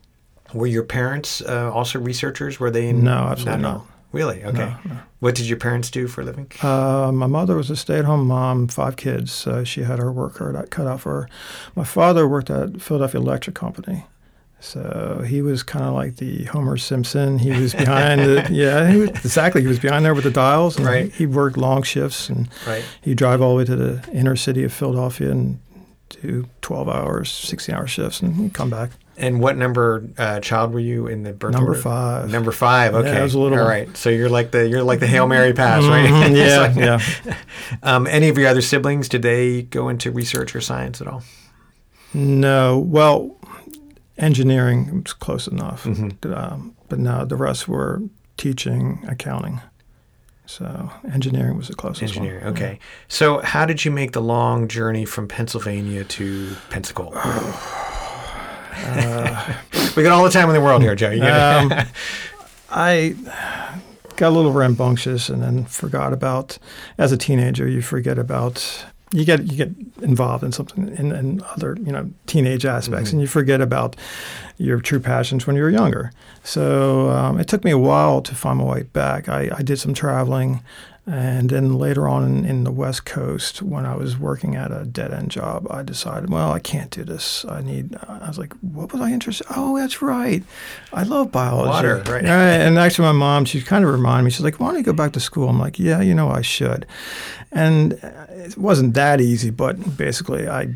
Were 0.53 0.67
your 0.67 0.83
parents 0.83 1.41
uh, 1.41 1.71
also 1.73 1.99
researchers? 1.99 2.59
Were 2.59 2.69
they 2.71 2.89
in? 2.89 3.03
No, 3.03 3.13
absolutely 3.31 3.61
not. 3.63 3.85
Really? 4.11 4.43
Okay. 4.43 4.73
What 5.19 5.35
did 5.35 5.47
your 5.47 5.57
parents 5.57 5.89
do 5.89 6.07
for 6.07 6.21
a 6.21 6.25
living? 6.25 6.51
Uh, 6.61 7.11
my 7.13 7.27
mother 7.27 7.55
was 7.55 7.69
a 7.69 7.75
stay-at-home 7.75 8.27
mom, 8.27 8.67
five 8.67 8.95
kids. 8.97 9.31
So 9.31 9.63
she 9.63 9.83
had 9.83 9.99
her 9.99 10.11
work 10.11 10.35
cut 10.69 10.85
out- 10.87 10.99
for 10.99 11.21
her. 11.21 11.29
My 11.75 11.83
father 11.85 12.27
worked 12.27 12.49
at 12.49 12.81
Philadelphia 12.81 13.21
Electric 13.21 13.55
Company. 13.55 14.05
So 14.59 15.23
he 15.27 15.41
was 15.41 15.63
kind 15.63 15.85
of 15.85 15.93
like 15.93 16.17
the 16.17 16.43
Homer 16.45 16.77
Simpson. 16.77 17.39
He 17.39 17.49
was 17.51 17.73
behind 17.73 18.21
the 18.21 18.47
yeah, 18.51 18.91
he 18.91 18.97
was, 18.97 19.09
exactly. 19.09 19.61
He 19.61 19.67
was 19.67 19.79
behind 19.79 20.05
there 20.05 20.13
with 20.13 20.23
the 20.25 20.29
dials, 20.31 20.77
and 20.77 20.85
Right. 20.85 21.11
he 21.11 21.25
worked 21.25 21.57
long 21.57 21.81
shifts, 21.81 22.29
and 22.29 22.47
Right. 22.67 22.83
he'd 23.01 23.17
drive 23.17 23.41
all 23.41 23.51
the 23.51 23.57
way 23.57 23.65
to 23.65 23.75
the 23.75 24.03
inner 24.13 24.35
city 24.35 24.63
of 24.63 24.71
Philadelphia 24.71 25.31
and 25.31 25.57
do 26.21 26.45
twelve 26.61 26.87
hours, 26.89 27.31
sixteen 27.31 27.73
hour 27.73 27.87
shifts, 27.87 28.19
and 28.21 28.35
he'd 28.35 28.53
come 28.53 28.69
back. 28.69 28.91
And 29.17 29.39
what 29.39 29.55
number 29.57 30.07
uh, 30.17 30.39
child 30.39 30.73
were 30.73 30.79
you 30.79 31.05
in 31.07 31.23
the 31.23 31.33
birth 31.33 31.53
Number 31.53 31.71
order? 31.71 31.81
five. 31.81 32.29
Number 32.31 32.51
five. 32.51 32.95
Okay. 32.95 33.17
I 33.19 33.21
was 33.21 33.33
a 33.35 33.39
little- 33.39 33.59
All 33.59 33.65
right. 33.67 33.95
So 33.95 34.09
you're 34.09 34.29
like 34.29 34.51
the 34.51 34.67
you're 34.67 34.83
like 34.83 34.99
the 34.99 35.05
hail 35.07 35.27
mary 35.27 35.53
pass, 35.53 35.83
right? 35.83 36.09
Mhm, 36.09 36.29
It's 36.31 36.37
yeah, 36.77 36.97
like- 36.97 37.27
yeah. 37.27 37.35
Um, 37.83 38.07
any 38.07 38.29
of 38.29 38.37
your 38.37 38.47
other 38.47 38.61
siblings 38.61 39.07
did 39.09 39.21
they 39.21 39.63
go 39.63 39.89
into 39.89 40.11
research 40.11 40.55
or 40.55 40.61
science 40.61 41.01
at 41.01 41.07
all? 41.07 41.23
No, 42.13 42.79
well, 42.79 43.37
engineering 44.17 45.03
was 45.03 45.13
close 45.13 45.47
enough, 45.47 45.83
Mm-hmm. 45.83 46.33
um, 46.33 46.75
but 46.89 46.99
no, 46.99 47.23
the 47.25 47.35
rest 47.35 47.67
were 47.67 48.01
teaching, 48.37 49.03
accounting. 49.07 49.61
So 50.45 50.89
engineering 51.13 51.55
was 51.57 51.67
the 51.69 51.75
closest 51.75 52.03
Engineering. 52.15 52.43
one. 52.43 52.53
Okay. 52.53 52.79
So 53.07 53.39
how 53.39 53.65
did 53.65 53.85
you 53.85 53.91
make 53.91 54.11
the 54.11 54.21
long 54.21 54.67
journey 54.67 55.05
from 55.05 55.27
Pennsylvania 55.27 56.03
to 56.05 56.55
Pensacola? 56.69 57.21
we 59.95 60.03
got 60.03 60.11
all 60.11 60.23
the 60.23 60.29
time 60.29 60.49
in 60.49 60.55
the 60.55 60.61
world 60.61 60.81
here, 60.81 60.95
Joe. 60.95 61.11
Um, 61.11 61.73
I 62.69 63.15
got 64.15 64.29
a 64.29 64.35
little 64.35 64.51
rambunctious 64.53 65.29
and 65.29 65.41
then 65.41 65.65
forgot 65.65 66.13
about. 66.13 66.57
As 66.97 67.11
a 67.11 67.17
teenager, 67.17 67.67
you 67.67 67.81
forget 67.81 68.17
about. 68.17 68.85
You 69.13 69.25
get 69.25 69.51
you 69.51 69.57
get 69.57 69.71
involved 70.01 70.41
in 70.41 70.53
something 70.53 70.87
in, 70.95 71.11
in 71.11 71.43
other 71.53 71.77
you 71.83 71.91
know 71.91 72.09
teenage 72.27 72.65
aspects, 72.65 73.11
and 73.11 73.19
you 73.19 73.27
forget 73.27 73.59
about 73.59 73.97
your 74.57 74.79
true 74.79 75.01
passions 75.01 75.45
when 75.45 75.57
you 75.57 75.63
were 75.63 75.69
younger. 75.69 76.13
So 76.43 77.09
um, 77.09 77.37
it 77.37 77.49
took 77.49 77.65
me 77.65 77.71
a 77.71 77.77
while 77.77 78.21
to 78.21 78.33
find 78.33 78.59
my 78.59 78.63
way 78.63 78.83
back. 78.83 79.27
I, 79.27 79.49
I 79.53 79.63
did 79.63 79.79
some 79.79 79.93
traveling, 79.93 80.61
and 81.07 81.49
then 81.49 81.79
later 81.79 82.07
on 82.07 82.23
in, 82.23 82.45
in 82.45 82.63
the 82.63 82.71
West 82.71 83.05
Coast, 83.05 83.63
when 83.63 83.87
I 83.87 83.95
was 83.95 84.19
working 84.19 84.55
at 84.55 84.71
a 84.71 84.85
dead 84.85 85.11
end 85.11 85.31
job, 85.31 85.65
I 85.71 85.81
decided, 85.81 86.29
well, 86.29 86.51
I 86.51 86.59
can't 86.59 86.91
do 86.91 87.03
this. 87.03 87.43
I 87.45 87.61
need. 87.61 87.97
I 88.07 88.27
was 88.27 88.37
like, 88.37 88.53
what 88.61 88.93
was 88.93 89.01
I 89.01 89.11
interested? 89.11 89.47
Oh, 89.49 89.77
that's 89.77 90.01
right. 90.03 90.43
I 90.93 91.01
love 91.03 91.31
biology. 91.31 91.69
Water, 91.69 92.03
right. 92.07 92.23
And 92.23 92.77
actually, 92.77 93.05
my 93.05 93.13
mom, 93.13 93.45
she 93.45 93.61
kind 93.61 93.83
of 93.83 93.91
reminded 93.91 94.25
me. 94.25 94.31
She's 94.31 94.43
like, 94.43 94.59
why 94.59 94.67
don't 94.67 94.77
you 94.77 94.83
go 94.83 94.93
back 94.93 95.13
to 95.13 95.19
school? 95.19 95.49
I'm 95.49 95.59
like, 95.59 95.79
yeah, 95.79 96.01
you 96.01 96.13
know, 96.13 96.29
I 96.29 96.41
should. 96.41 96.85
And 97.51 97.93
it 98.29 98.55
wasn't 98.57 98.93
that 98.93 99.19
easy, 99.21 99.49
but 99.49 99.97
basically, 99.97 100.47
I 100.47 100.75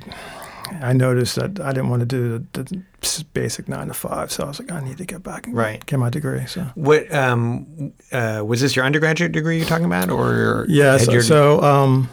I 0.82 0.94
noticed 0.94 1.36
that 1.36 1.60
I 1.60 1.72
didn't 1.74 1.90
want 1.90 2.00
to 2.02 2.06
do 2.06 2.46
the, 2.54 2.64
the 2.64 3.24
basic 3.34 3.68
nine 3.70 3.88
to 3.88 3.94
five, 3.94 4.32
so 4.32 4.44
I 4.44 4.48
was 4.48 4.60
like, 4.60 4.72
I 4.72 4.82
need 4.84 4.98
to 4.98 5.06
get 5.06 5.22
back 5.24 5.46
and 5.48 5.56
Right. 5.56 5.86
get 5.86 6.00
my 6.00 6.10
degree. 6.10 6.46
So 6.48 6.64
What 6.76 7.12
um, 7.14 7.94
uh, 8.12 8.44
was 8.46 8.62
this 8.62 8.76
your 8.76 8.84
undergraduate 8.86 9.32
degree 9.32 9.58
you're 9.58 9.68
talking 9.68 9.86
about, 9.86 10.10
or 10.10 10.66
yeah, 10.68 10.94
had 10.94 11.02
so, 11.02 11.12
your- 11.12 11.22
so 11.22 11.62
um, 11.62 12.10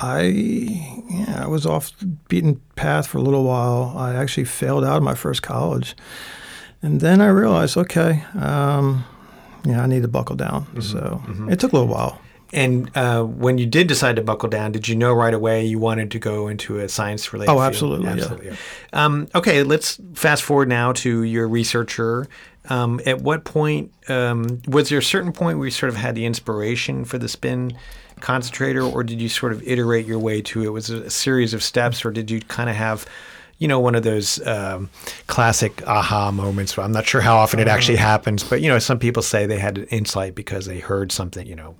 I 0.00 0.22
yeah 0.22 1.42
I 1.44 1.46
was 1.46 1.66
off 1.66 1.96
the 1.98 2.06
beaten 2.06 2.60
path 2.76 3.06
for 3.06 3.18
a 3.18 3.22
little 3.22 3.44
while. 3.44 3.94
I 3.96 4.14
actually 4.14 4.44
failed 4.44 4.84
out 4.84 4.96
of 4.96 5.02
my 5.02 5.14
first 5.14 5.42
college, 5.42 5.94
and 6.82 7.00
then 7.00 7.20
I 7.20 7.28
realized, 7.28 7.76
okay, 7.76 8.24
um, 8.38 9.04
yeah, 9.64 9.82
I 9.82 9.86
need 9.86 10.02
to 10.02 10.08
buckle 10.08 10.34
down. 10.36 10.64
Mm-hmm. 10.66 10.80
So 10.80 11.22
it 11.52 11.60
took 11.60 11.72
a 11.72 11.76
little 11.76 11.92
while. 11.92 12.20
And 12.52 12.94
uh, 12.96 13.22
when 13.24 13.56
you 13.56 13.64
did 13.66 13.86
decide 13.86 14.16
to 14.16 14.22
buckle 14.22 14.48
down, 14.48 14.72
did 14.72 14.86
you 14.86 14.94
know 14.94 15.12
right 15.12 15.32
away 15.32 15.64
you 15.64 15.78
wanted 15.78 16.10
to 16.10 16.18
go 16.18 16.48
into 16.48 16.78
a 16.78 16.88
science 16.88 17.32
related? 17.32 17.50
Oh, 17.52 17.54
field? 17.56 17.64
absolutely, 17.66 18.06
yeah. 18.06 18.12
absolutely. 18.12 18.56
Um, 18.92 19.28
okay, 19.34 19.62
let's 19.62 19.98
fast 20.14 20.42
forward 20.42 20.68
now 20.68 20.92
to 20.92 21.22
your 21.22 21.48
researcher. 21.48 22.28
Um, 22.68 23.00
at 23.06 23.22
what 23.22 23.44
point 23.44 23.92
um, 24.08 24.60
was 24.68 24.88
there 24.90 24.98
a 24.98 25.02
certain 25.02 25.32
point 25.32 25.58
where 25.58 25.66
you 25.66 25.70
sort 25.72 25.90
of 25.90 25.96
had 25.96 26.14
the 26.14 26.26
inspiration 26.26 27.04
for 27.04 27.18
the 27.18 27.28
spin 27.28 27.76
concentrator, 28.20 28.82
or 28.82 29.02
did 29.02 29.20
you 29.20 29.28
sort 29.28 29.52
of 29.52 29.62
iterate 29.66 30.06
your 30.06 30.18
way 30.18 30.42
to 30.42 30.62
it? 30.64 30.68
Was 30.68 30.90
it 30.90 31.04
a 31.06 31.10
series 31.10 31.54
of 31.54 31.62
steps, 31.62 32.04
or 32.04 32.10
did 32.10 32.30
you 32.30 32.40
kind 32.40 32.68
of 32.70 32.76
have 32.76 33.06
you 33.58 33.68
know, 33.68 33.78
one 33.78 33.94
of 33.94 34.02
those 34.02 34.44
um, 34.44 34.90
classic 35.28 35.86
aha 35.86 36.32
moments. 36.32 36.76
I'm 36.76 36.90
not 36.90 37.06
sure 37.06 37.20
how 37.20 37.36
often 37.36 37.60
it 37.60 37.68
actually 37.68 37.96
Uh-huh. 37.96 38.06
happens, 38.08 38.42
but 38.42 38.60
you 38.60 38.68
know, 38.68 38.80
some 38.80 38.98
people 38.98 39.22
say 39.22 39.46
they 39.46 39.60
had 39.60 39.78
an 39.78 39.84
insight 39.84 40.34
because 40.34 40.66
they 40.66 40.80
heard 40.80 41.12
something, 41.12 41.46
you 41.46 41.54
know, 41.54 41.76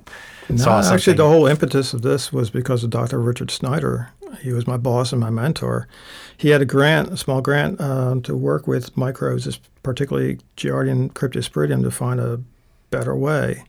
No, 0.48 0.56
saw 0.56 0.80
something. 0.80 0.94
actually, 0.94 1.16
the 1.16 1.28
whole 1.28 1.46
impetus 1.46 1.94
of 1.94 2.02
this 2.02 2.32
was 2.32 2.50
because 2.50 2.84
of 2.84 2.90
Dr. 2.90 3.20
Richard 3.20 3.50
Snyder. 3.50 4.10
He 4.40 4.52
was 4.52 4.66
my 4.66 4.76
boss 4.76 5.12
and 5.12 5.20
my 5.20 5.30
mentor. 5.30 5.86
He 6.36 6.50
had 6.50 6.62
a 6.62 6.66
grant, 6.66 7.10
a 7.10 7.16
small 7.16 7.40
grant, 7.40 7.80
um, 7.80 8.22
to 8.22 8.36
work 8.36 8.66
with 8.66 8.96
microbes, 8.96 9.60
particularly 9.82 10.38
Giardium 10.56 11.12
cryptosporidium, 11.12 11.82
to 11.82 11.90
find 11.90 12.18
a 12.18 12.40
better 12.90 13.14
way. 13.14 13.64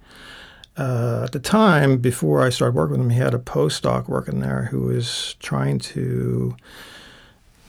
Uh, 0.76 1.22
at 1.26 1.32
the 1.32 1.40
time, 1.40 1.98
before 1.98 2.42
I 2.42 2.50
started 2.50 2.76
working 2.76 2.94
with 2.94 3.02
him, 3.02 3.10
he 3.12 3.20
had 3.20 3.34
a 3.34 3.40
postdoc 3.40 4.08
working 4.08 4.40
there 4.40 4.70
who 4.72 4.82
was 4.82 5.36
trying 5.40 5.80
to 5.80 6.56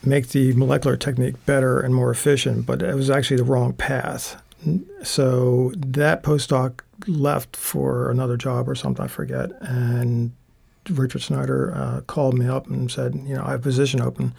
make 0.02 0.28
the 0.28 0.52
molecular 0.54 0.96
technique 0.96 1.44
better 1.44 1.80
and 1.80 1.94
more 1.94 2.10
efficient, 2.10 2.66
but 2.66 2.82
it 2.82 2.94
was 2.94 3.10
actually 3.10 3.36
the 3.36 3.44
wrong 3.44 3.72
path. 3.74 4.42
So 5.02 5.72
that 5.76 6.22
postdoc 6.22 6.80
left 7.06 7.56
for 7.56 8.10
another 8.10 8.36
job 8.36 8.68
or 8.68 8.74
something, 8.74 9.04
I 9.04 9.08
forget. 9.08 9.50
And 9.60 10.32
Richard 10.90 11.22
Snyder 11.22 11.72
uh, 11.74 12.00
called 12.02 12.38
me 12.38 12.46
up 12.46 12.66
and 12.66 12.90
said, 12.90 13.14
you 13.14 13.34
know, 13.34 13.44
I 13.44 13.52
have 13.52 13.60
a 13.60 13.62
position 13.62 14.00
open. 14.00 14.34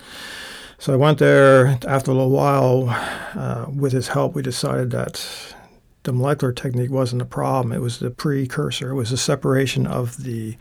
So 0.77 0.93
I 0.93 0.95
went 0.97 1.19
there. 1.19 1.79
After 1.87 2.11
a 2.11 2.13
little 2.13 2.29
while, 2.31 2.89
uh, 3.35 3.65
with 3.73 3.93
his 3.93 4.09
help, 4.09 4.35
we 4.35 4.41
decided 4.41 4.91
that 4.91 5.25
the 6.03 6.11
molecular 6.13 6.53
technique 6.53 6.91
wasn't 6.91 7.19
the 7.19 7.25
problem. 7.25 7.71
It 7.73 7.81
was 7.81 7.99
the 7.99 8.11
precursor. 8.11 8.91
It 8.91 8.95
was 8.95 9.09
the 9.09 9.17
separation 9.17 9.87
of 9.87 10.23
the 10.23 10.57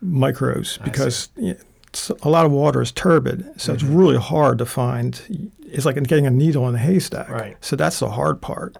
microbes 0.00 0.78
because 0.84 1.28
you 1.36 1.42
know, 1.42 1.50
it's- 1.50 2.10
a 2.22 2.28
lot 2.30 2.46
of 2.46 2.52
water 2.52 2.80
is 2.80 2.90
turbid, 2.90 3.44
so 3.58 3.74
it's 3.74 3.82
really 3.82 4.16
hard 4.16 4.56
to 4.58 4.64
find. 4.64 5.20
It's 5.60 5.84
like 5.84 6.02
getting 6.04 6.26
a 6.26 6.30
needle 6.30 6.66
in 6.68 6.74
a 6.74 6.78
haystack. 6.78 7.28
Right. 7.28 7.56
So 7.60 7.76
that's 7.76 7.98
the 8.00 8.10
hard 8.10 8.40
part. 8.40 8.76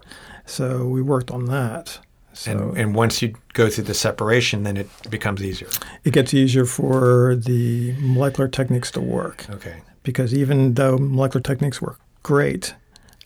So 0.47 0.87
we 0.87 1.01
worked 1.03 1.29
on 1.29 1.45
that. 1.45 1.99
So 2.33 2.51
and, 2.51 2.77
and 2.77 2.95
once 2.95 3.21
you 3.21 3.35
go 3.53 3.69
through 3.69 3.83
the 3.85 3.93
separation, 3.93 4.63
then 4.63 4.77
it 4.77 4.89
becomes 5.09 5.43
easier. 5.43 5.69
it 6.03 6.13
gets 6.13 6.33
easier 6.33 6.65
for 6.65 7.35
the 7.35 7.93
molecular 7.99 8.47
techniques 8.47 8.89
to 8.91 9.01
work 9.01 9.45
Okay. 9.49 9.75
because 10.03 10.33
even 10.33 10.73
though 10.73 10.97
molecular 10.97 11.41
techniques 11.41 11.81
work 11.81 11.99
great, 12.23 12.73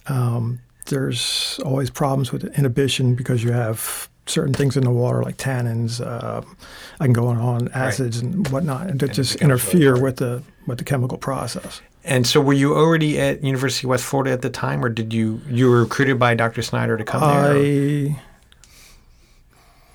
um, 0.08 0.60
there's 0.88 1.60
always 1.66 1.90
problems 1.90 2.32
with 2.32 2.46
inhibition 2.58 3.16
because 3.16 3.44
you 3.44 3.52
have 3.52 4.10
certain 4.26 4.54
things 4.54 4.76
in 4.76 4.84
the 4.84 4.90
water 4.92 5.24
like 5.24 5.38
tannins. 5.38 6.06
Um, 6.06 6.58
I 7.00 7.06
can 7.06 7.14
go 7.14 7.28
on 7.28 7.38
on 7.38 7.70
acids 7.74 8.20
and 8.20 8.48
whatnot, 8.50 8.88
and 8.88 9.00
that 9.00 9.14
just 9.14 9.34
becomes 9.34 9.74
really 9.74 9.86
interfere 9.86 10.02
with 10.02 10.18
the 10.18 10.44
with 10.66 10.78
the 10.80 10.84
chemical 10.84 11.18
process. 11.18 11.82
And 12.04 12.26
so, 12.26 12.40
were 12.40 12.54
you 12.54 12.74
already 12.74 13.20
at 13.20 13.44
University 13.44 13.86
of 13.86 13.90
West 13.90 14.06
Florida 14.06 14.32
at 14.32 14.42
the 14.42 14.50
time, 14.50 14.84
or 14.84 14.90
did 14.90 15.14
you 15.14 15.42
you 15.50 15.70
were 15.70 15.82
recruited 15.82 16.18
by 16.20 16.36
Dr. 16.36 16.62
Snyder 16.62 16.96
to 16.98 17.04
come 17.04 17.22
there? 17.22 18.16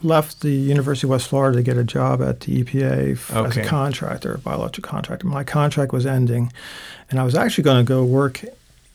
Left 0.04 0.40
the 0.40 0.50
University 0.52 1.06
of 1.06 1.10
West 1.10 1.28
Florida 1.28 1.56
to 1.58 1.62
get 1.62 1.76
a 1.76 1.84
job 1.84 2.20
at 2.22 2.40
the 2.40 2.62
EPA 2.64 3.12
f- 3.12 3.34
as 3.34 3.56
a 3.56 3.64
contractor, 3.64 4.34
a 4.34 4.38
biological 4.38 4.88
contractor. 4.88 5.26
My 5.26 5.44
contract 5.44 5.92
was 5.92 6.06
ending, 6.06 6.52
and 7.10 7.18
I 7.20 7.24
was 7.24 7.34
actually 7.34 7.64
going 7.64 7.84
to 7.84 7.88
go 7.88 8.04
work 8.04 8.44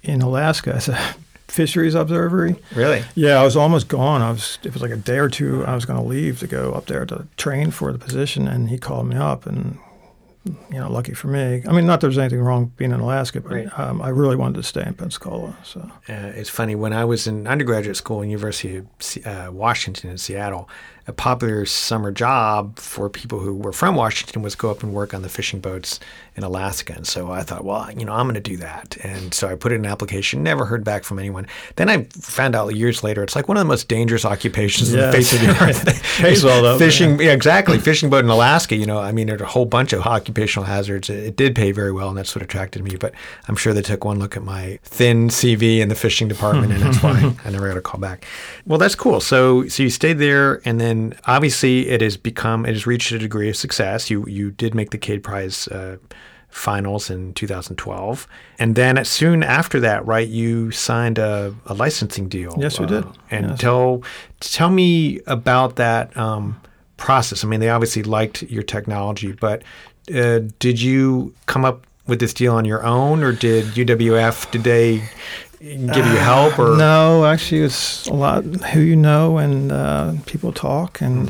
in 0.04 0.22
Alaska 0.22 0.74
as 0.74 0.88
a 0.90 0.98
fisheries 1.48 1.96
observatory. 1.96 2.56
Really? 2.76 3.04
Yeah, 3.16 3.40
I 3.42 3.44
was 3.44 3.56
almost 3.56 3.88
gone. 3.88 4.22
I 4.22 4.32
was 4.32 4.60
it 4.64 4.74
was 4.74 4.82
like 4.82 4.92
a 4.92 4.98
day 4.98 5.18
or 5.18 5.30
two. 5.30 5.66
I 5.66 5.76
was 5.76 5.86
going 5.86 6.00
to 6.02 6.06
leave 6.06 6.40
to 6.40 6.48
go 6.48 6.74
up 6.74 6.86
there 6.88 7.06
to 7.06 7.28
train 7.38 7.72
for 7.72 7.92
the 7.92 8.00
position, 8.00 8.48
and 8.48 8.70
he 8.70 8.78
called 8.78 9.08
me 9.08 9.16
up, 9.16 9.46
and 9.46 9.78
you 10.72 10.80
know, 10.80 10.90
lucky 10.90 11.14
for 11.14 11.28
me. 11.28 11.62
I 11.68 11.74
mean, 11.74 11.86
not 11.86 12.00
that 12.00 12.08
there's 12.08 12.18
anything 12.18 12.40
wrong 12.40 12.72
being 12.78 12.92
in 12.94 13.02
Alaska, 13.02 13.42
but 13.42 13.52
Right. 13.52 13.80
um, 13.80 14.02
I 14.02 14.08
really 14.08 14.38
wanted 14.38 14.56
to 14.56 14.64
stay 14.64 14.82
in 14.86 14.94
Pensacola. 14.94 15.58
So 15.64 15.82
Uh, 16.08 16.32
it's 16.36 16.50
funny 16.50 16.74
when 16.74 16.94
I 16.94 17.04
was 17.04 17.28
in 17.28 17.46
undergraduate 17.48 17.98
school 17.98 18.22
in 18.22 18.30
University 18.30 18.78
of 18.78 18.86
uh, 19.26 19.52
Washington 19.52 20.10
in 20.10 20.18
Seattle. 20.18 20.70
A 21.08 21.14
popular 21.14 21.66
summer 21.66 22.12
job 22.12 22.78
for 22.80 23.10
people 23.10 23.40
who 23.40 23.56
were 23.56 23.72
from 23.72 23.96
Washington 23.96 24.42
was 24.42 24.56
go 24.56 24.70
up 24.70 24.84
and 24.84 24.94
work 24.94 25.14
on 25.14 25.22
the 25.22 25.30
fishing 25.30 25.62
boats 25.62 26.02
in 26.38 26.44
Alaska. 26.44 26.94
And 26.96 27.08
so 27.08 27.32
I 27.32 27.42
thought, 27.42 27.64
well, 27.64 27.90
you 27.92 28.06
know, 28.06 28.14
I'm 28.14 28.26
going 28.26 28.36
to 28.36 28.40
do 28.40 28.58
that. 28.58 28.96
And 29.04 29.34
so 29.34 29.48
I 29.48 29.56
put 29.56 29.72
in 29.72 29.86
an 29.86 29.92
application. 29.92 30.44
Never 30.44 30.66
heard 30.66 30.84
back 30.84 31.04
from 31.04 31.18
anyone. 31.18 31.48
Then 31.78 31.90
I 31.90 32.04
found 32.12 32.56
out 32.56 32.76
years 32.76 33.04
later 33.04 33.24
it's 33.24 33.36
like 33.36 33.48
one 33.48 33.58
of 33.58 33.62
the 33.62 33.68
most 33.68 33.88
dangerous 33.88 34.24
occupations 34.24 34.94
on 34.94 35.00
the 35.00 35.12
face 35.12 35.34
of 35.34 35.40
the 35.40 35.48
earth. 35.62 36.04
Pays 36.18 36.44
well, 36.44 36.62
though. 36.62 36.78
Fishing, 36.78 37.20
yeah, 37.20 37.32
exactly. 37.32 37.80
Fishing 37.80 38.10
boat 38.10 38.24
in 38.24 38.30
Alaska. 38.30 38.76
You 38.76 38.86
know, 38.86 39.00
I 39.00 39.12
mean, 39.12 39.28
there's 39.28 39.42
a 39.42 39.46
whole 39.46 39.66
bunch 39.66 39.94
of 39.94 40.02
occupational 40.02 40.66
hazards. 40.66 41.10
It, 41.10 41.24
it 41.24 41.36
did 41.36 41.56
pay 41.56 41.72
very 41.72 41.92
well, 41.92 42.10
and 42.10 42.18
that's 42.18 42.36
what 42.36 42.44
attracted 42.44 42.84
me. 42.84 42.98
But 42.98 43.14
I'm 43.48 43.56
sure 43.56 43.74
they 43.74 43.82
took 43.82 44.06
one 44.06 44.20
look 44.20 44.38
at 44.38 44.44
my 44.44 44.78
thin 44.84 45.30
CV 45.30 45.80
in 45.80 45.90
the 45.90 45.96
fishing 45.96 46.28
department, 46.28 46.74
and 46.74 46.82
that's 46.84 47.02
why 47.02 47.34
I 47.46 47.50
never 47.50 47.68
got 47.68 47.78
a 47.78 47.82
call 47.82 48.00
back. 48.00 48.26
Well, 48.66 48.78
that's 48.78 48.96
cool. 48.96 49.22
So, 49.22 49.68
so 49.68 49.82
you 49.82 49.90
stayed 49.90 50.20
there, 50.20 50.62
and 50.66 50.80
then 50.80 50.97
obviously 51.26 51.88
it 51.90 52.02
has 52.02 52.18
become, 52.18 52.66
it 52.66 52.74
has 52.74 52.86
reached 52.88 53.12
a 53.12 53.20
degree 53.20 53.50
of 53.50 53.56
success. 53.56 54.10
You 54.10 54.26
you 54.28 54.52
did 54.52 54.74
make 54.76 54.90
the 54.92 54.98
Cade 54.98 55.24
Prize. 55.24 55.68
Uh, 55.68 55.98
finals 56.50 57.10
in 57.10 57.34
2012 57.34 58.26
and 58.58 58.76
then 58.76 59.04
soon 59.04 59.44
after 59.44 59.82
that 59.82 60.04
right 60.08 60.30
you 60.30 60.72
signed 60.72 61.20
a, 61.20 61.54
a 61.66 61.74
licensing 61.74 62.30
deal 62.30 62.56
Yes, 62.58 62.80
we 62.80 62.86
did. 62.86 63.04
Uh, 63.04 63.12
and 63.30 63.50
Yes. 63.50 63.60
tell 63.60 64.02
tell 64.40 64.70
me 64.70 65.20
about 65.28 65.76
that 65.76 66.16
um, 66.18 66.60
process. 66.96 67.44
I 67.44 67.48
mean, 67.48 67.60
they 67.60 67.70
obviously 67.70 68.02
liked 68.04 68.44
your 68.44 68.64
technology, 68.64 69.34
but 69.34 69.62
uh, 70.16 70.40
did 70.60 70.82
you 70.82 71.34
come 71.48 71.66
up 71.66 71.86
with 72.08 72.20
this 72.22 72.34
deal 72.34 72.56
on 72.56 72.64
your 72.66 72.84
own, 72.84 73.22
or 73.24 73.34
did 73.34 73.66
UWF 73.76 74.50
did 74.50 74.64
they 74.64 75.04
give 75.60 76.06
you 76.06 76.18
help? 76.18 76.60
Or 76.60 76.78
No, 76.78 77.26
actually, 77.26 77.62
it's 77.62 78.08
a 78.08 78.14
lot 78.14 78.44
who 78.44 78.80
you 78.82 78.96
know 78.96 79.38
and 79.38 79.72
uh, 79.72 80.14
people 80.26 80.52
talk. 80.52 81.02
And 81.02 81.30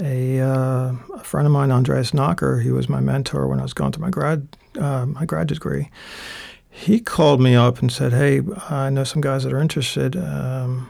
a, 0.00 0.40
uh, 0.40 0.92
a 1.14 1.24
friend 1.24 1.46
of 1.46 1.52
mine, 1.52 1.70
Andreas 1.70 2.12
Nocker, 2.12 2.62
he 2.62 2.70
was 2.70 2.88
my 2.88 3.00
mentor 3.00 3.48
when 3.48 3.58
I 3.58 3.62
was 3.62 3.72
going 3.72 3.92
to 3.92 4.00
my 4.00 4.10
grad 4.10 4.48
uh, 4.78 5.06
my 5.06 5.24
graduate 5.24 5.60
degree. 5.60 5.90
He 6.70 7.00
called 7.00 7.40
me 7.40 7.56
up 7.56 7.80
and 7.80 7.90
said, 7.90 8.12
"Hey, 8.12 8.40
I 8.70 8.90
know 8.90 9.04
some 9.04 9.20
guys 9.20 9.44
that 9.44 9.52
are 9.52 9.60
interested. 9.60 10.16
Um, 10.16 10.86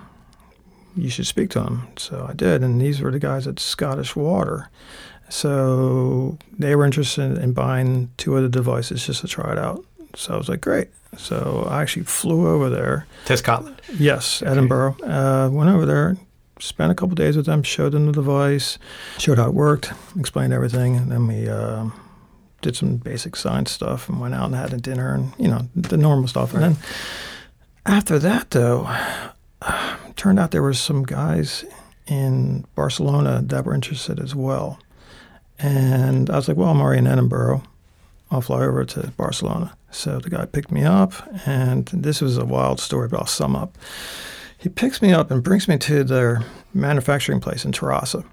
you 0.95 1.09
should 1.09 1.27
speak 1.27 1.51
to 1.51 1.61
them." 1.61 1.89
So 1.97 2.27
I 2.29 2.35
did, 2.35 2.63
and 2.63 2.81
these 2.81 3.01
were 3.01 3.11
the 3.11 3.19
guys 3.19 3.47
at 3.47 3.59
Scottish 3.59 4.15
Water. 4.15 4.69
So 5.31 6.39
they 6.59 6.75
were 6.77 6.85
interested 6.85 7.39
in 7.39 7.53
buying 7.53 8.11
two 8.19 8.37
of 8.37 8.43
the 8.43 8.49
devices 8.49 9.07
just 9.07 9.23
to 9.23 9.29
try 9.29 9.53
it 9.53 9.59
out. 9.59 9.85
So 10.15 10.35
I 10.35 10.37
was 10.37 10.49
like, 10.49 10.61
"Great." 10.61 10.89
So 11.17 11.67
I 11.71 11.83
actually 11.83 12.05
flew 12.05 12.47
over 12.49 12.69
there. 12.71 13.07
to 13.27 13.37
Scotland? 13.37 13.81
Yes, 13.99 14.43
Edinburgh. 14.43 14.97
Uh, 15.03 15.49
went 15.51 15.71
over 15.71 15.87
there, 15.87 16.17
spent 16.61 16.93
a 16.93 16.95
couple 16.95 17.15
days 17.15 17.37
with 17.37 17.47
them, 17.47 17.63
showed 17.63 17.93
them 17.93 18.07
the 18.07 18.13
device, 18.13 18.79
showed 19.19 19.39
how 19.39 19.49
it 19.49 19.55
worked, 19.55 19.93
explained 20.19 20.53
everything, 20.53 20.97
and 20.97 21.11
then 21.11 21.27
we 21.27 21.49
uh, 21.49 21.87
did 22.61 22.77
some 22.77 22.97
basic 22.97 23.37
science 23.37 23.71
stuff 23.71 24.09
and 24.09 24.21
went 24.21 24.35
out 24.35 24.47
and 24.47 24.55
had 24.55 24.73
a 24.73 24.77
dinner 24.79 25.15
and 25.15 25.33
you 25.39 25.49
know 25.49 25.69
the 25.75 25.97
normal 25.97 26.29
stuff. 26.29 26.53
And 26.55 26.63
then 26.63 26.77
after 27.87 28.19
that, 28.19 28.51
though, 28.51 28.89
turned 30.17 30.39
out 30.39 30.51
there 30.51 30.63
were 30.63 30.75
some 30.75 31.05
guys 31.05 31.65
in 32.07 32.65
Barcelona 32.75 33.43
that 33.45 33.65
were 33.65 33.75
interested 33.75 34.21
as 34.21 34.35
well. 34.35 34.79
And 35.59 36.31
I 36.31 36.37
was 36.37 36.49
like, 36.49 36.57
well, 36.57 36.69
I'm 36.71 36.81
already 36.81 37.01
in 37.01 37.07
Edinburgh. 37.07 37.63
I'll 38.31 38.41
fly 38.41 38.63
over 38.63 38.85
to 38.85 39.13
Barcelona. 39.17 39.77
So 39.91 40.19
the 40.19 40.31
guy 40.31 40.45
picked 40.45 40.71
me 40.71 40.85
up, 40.85 41.13
and 41.47 41.87
this 41.87 42.21
was 42.21 42.37
a 42.37 42.45
wild 42.45 42.81
story, 42.81 43.09
but 43.09 43.21
I'll 43.21 43.27
sum 43.27 43.57
up. 43.57 43.77
He 44.59 44.69
picks 44.69 45.01
me 45.01 45.13
up 45.13 45.31
and 45.31 45.43
brings 45.43 45.69
me 45.69 45.79
to 45.79 46.05
their 46.05 46.43
manufacturing 46.75 47.41
place 47.41 47.65
in 47.65 47.73
Terrassa. 47.73 48.25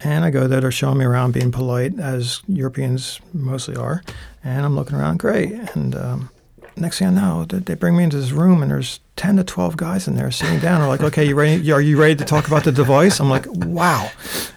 And 0.00 0.24
I 0.24 0.30
go 0.30 0.46
there, 0.46 0.60
they're 0.60 0.70
showing 0.70 0.98
me 0.98 1.04
around, 1.04 1.32
being 1.32 1.50
polite, 1.50 1.98
as 1.98 2.42
Europeans 2.46 3.20
mostly 3.32 3.76
are. 3.76 4.02
And 4.42 4.64
I'm 4.64 4.76
looking 4.76 4.96
around, 4.96 5.18
great. 5.18 5.52
And 5.74 5.94
um, 5.94 6.30
next 6.76 6.98
thing 6.98 7.08
I 7.08 7.10
know, 7.10 7.44
they 7.44 7.74
bring 7.74 7.96
me 7.96 8.04
into 8.04 8.18
this 8.18 8.32
room, 8.32 8.62
and 8.62 8.70
there's 8.70 9.00
10 9.16 9.36
to 9.36 9.44
12 9.44 9.76
guys 9.76 10.06
in 10.06 10.16
there 10.16 10.30
sitting 10.30 10.58
down. 10.58 10.80
They're 10.80 10.88
like, 10.88 11.02
okay, 11.02 11.26
you 11.26 11.34
ready? 11.34 11.72
Are 11.72 11.80
you 11.80 11.98
ready 11.98 12.16
to 12.16 12.24
talk 12.24 12.46
about 12.46 12.64
the 12.64 12.72
device? 12.72 13.20
I'm 13.20 13.30
like, 13.30 13.46
wow, 13.48 14.10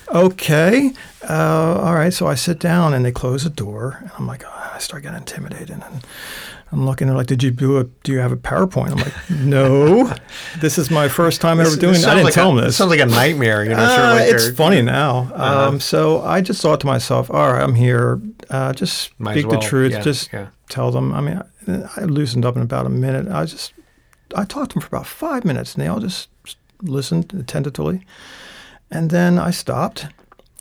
okay. 0.10 0.92
Uh, 1.30 1.80
all 1.82 1.96
right. 1.96 2.14
So 2.14 2.28
I 2.28 2.36
sit 2.36 2.60
down, 2.60 2.94
and 2.94 3.06
they 3.06 3.12
close 3.12 3.44
the 3.44 3.50
door. 3.50 4.00
And 4.02 4.12
I'm 4.18 4.28
like, 4.28 4.44
I 4.78 4.80
start 4.80 5.02
getting 5.02 5.18
intimidated. 5.18 5.72
And 5.72 5.84
I'm 6.72 6.86
looking, 6.86 7.08
they're 7.08 7.18
like, 7.18 7.26
did 7.26 7.42
you 7.42 7.50
do 7.50 7.80
a, 7.80 7.86
do 8.04 8.12
you 8.12 8.20
have 8.20 8.32
a 8.32 8.38
PowerPoint? 8.38 8.92
I'm 8.92 8.98
like, 8.98 9.30
no, 9.32 10.14
this 10.60 10.78
is 10.78 10.92
my 10.92 11.08
first 11.08 11.42
time 11.42 11.60
ever 11.60 11.76
doing 11.76 11.94
This. 11.94 12.06
I 12.06 12.12
didn't 12.14 12.26
like 12.26 12.34
tell 12.36 12.52
a, 12.52 12.56
them 12.56 12.66
this. 12.66 12.78
Sounds 12.78 12.92
like 12.92 13.00
a 13.00 13.08
nightmare. 13.08 13.64
You 13.64 13.72
know, 13.72 13.78
sort 13.78 13.90
of 13.90 14.06
Uh, 14.06 14.14
like 14.14 14.34
it's 14.34 14.50
funny 14.52 14.84
now. 14.84 15.32
Uh-huh. 15.34 15.68
Um, 15.70 15.80
so 15.80 16.22
I 16.22 16.42
just 16.42 16.62
thought 16.62 16.80
to 16.82 16.86
myself, 16.86 17.32
all 17.32 17.54
right, 17.54 17.64
I'm 17.64 17.74
here. 17.74 18.22
Uh, 18.52 18.72
just 18.74 19.20
Might 19.20 19.34
speak 19.34 19.48
well, 19.48 19.60
the 19.60 19.66
truth. 19.66 19.94
yeah, 19.94 20.02
just 20.02 20.32
yeah. 20.32 20.50
tell 20.70 20.92
them. 20.92 21.12
I 21.12 21.22
mean, 21.22 21.42
I, 21.68 22.02
I 22.02 22.04
loosened 22.04 22.46
up 22.46 22.56
in 22.56 22.62
about 22.62 22.86
a 22.86 22.90
minute. 22.90 23.28
I 23.30 23.46
just, 23.46 23.74
I 24.36 24.46
talked 24.46 24.72
to 24.72 24.74
them 24.76 24.82
for 24.88 24.96
about 24.96 25.08
five 25.08 25.44
minutes, 25.44 25.74
and 25.74 25.84
they 25.84 25.88
all 25.88 26.00
just 26.00 26.30
listened 26.84 27.34
attentively. 27.34 28.06
And 28.92 29.10
then 29.10 29.40
I 29.40 29.50
stopped, 29.50 30.06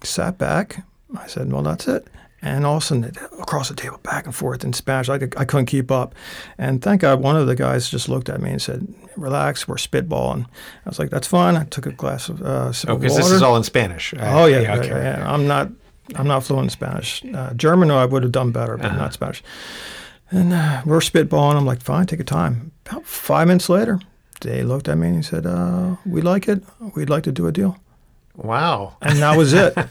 sat 0.03 0.39
back. 0.39 0.85
I 1.19 1.27
said, 1.27 1.53
well, 1.53 1.63
that's 1.63 1.87
it. 1.87 2.09
And 2.43 2.67
all 2.67 2.77
of 2.77 2.83
a 2.83 2.87
sudden, 2.87 3.05
across 3.41 3.69
the 3.71 3.75
table, 3.75 3.99
back 4.03 4.27
and 4.27 4.35
forth 4.35 4.63
in 4.63 4.73
Spanish, 4.73 5.09
I, 5.09 5.15
I 5.15 5.45
couldn't 5.45 5.67
keep 5.67 5.91
up. 5.91 6.15
And 6.59 6.83
thank 6.83 7.01
God, 7.01 7.21
one 7.21 7.35
of 7.35 7.47
the 7.47 7.57
guys 7.57 7.89
just 7.91 8.09
looked 8.09 8.29
at 8.29 8.41
me 8.41 8.51
and 8.51 8.61
said, 8.63 8.87
"Relax, 9.17 9.67
we're 9.67 9.77
spitballing." 9.77 10.45
I 10.85 10.89
was 10.89 10.99
like, 10.99 11.11
"That's 11.11 11.27
fine." 11.27 11.57
I 11.57 11.65
took 11.65 11.87
a 11.87 11.93
glass 11.93 12.29
of 12.29 12.43
uh, 12.43 12.73
sip 12.73 12.91
Oh, 12.91 12.97
because 12.99 13.17
this 13.17 13.31
is 13.31 13.43
all 13.43 13.57
in 13.57 13.63
Spanish. 13.65 14.15
Oh 14.19 14.47
yeah, 14.47 14.61
yeah, 14.61 14.77
okay, 14.77 14.89
yeah, 14.89 15.13
okay. 15.15 15.23
I'm 15.23 15.47
not. 15.49 15.71
I'm 16.15 16.27
not 16.29 16.45
fluent 16.45 16.67
in 16.67 16.71
Spanish. 16.71 17.25
Uh, 17.35 17.53
German, 17.55 17.91
I 17.91 18.05
would 18.05 18.23
have 18.23 18.33
done 18.33 18.53
better, 18.53 18.77
but 18.77 18.87
Uh-huh. 18.87 18.97
not 18.97 19.13
Spanish. 19.13 19.43
And 20.31 20.53
uh, 20.53 20.83
we're 20.85 21.01
spitballing. 21.01 21.57
I'm 21.57 21.67
like, 21.67 21.83
fine, 21.83 22.07
take 22.07 22.19
your 22.21 22.25
time. 22.25 22.71
About 22.87 23.05
five 23.07 23.49
minutes 23.49 23.69
later, 23.69 23.99
they 24.43 24.63
looked 24.63 24.89
at 24.89 24.99
me 24.99 25.07
and 25.09 25.17
he 25.17 25.23
said, 25.23 25.47
uh, 25.47 25.97
"We 26.05 26.21
like 26.21 26.49
it. 26.49 26.63
We'd 26.95 27.11
like 27.11 27.23
to 27.25 27.33
do 27.33 27.47
a 27.49 27.53
deal." 27.53 27.77
Wow. 28.37 28.97
And 29.03 29.19
that 29.19 29.37
was 29.37 29.53
it. 29.53 29.75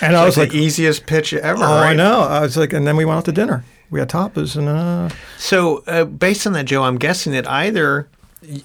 And 0.00 0.16
I 0.16 0.24
was 0.24 0.36
like 0.36 0.50
the 0.50 0.58
easiest 0.58 1.06
pitch 1.06 1.32
ever. 1.34 1.58
"Oh, 1.62 1.66
right? 1.66 1.90
I 1.90 1.94
know." 1.94 2.20
I 2.20 2.40
was 2.40 2.56
like, 2.56 2.72
and 2.72 2.86
then 2.86 2.96
we 2.96 3.04
went 3.04 3.18
out 3.18 3.24
to 3.26 3.32
dinner. 3.32 3.64
We 3.90 3.98
had 4.00 4.08
tapas 4.08 4.54
and 4.56 4.68
uh, 4.68 5.08
So, 5.38 5.82
uh, 5.86 6.04
based 6.04 6.46
on 6.46 6.52
that, 6.52 6.66
Joe, 6.66 6.82
I'm 6.84 6.98
guessing 6.98 7.32
that 7.32 7.48
either 7.48 8.08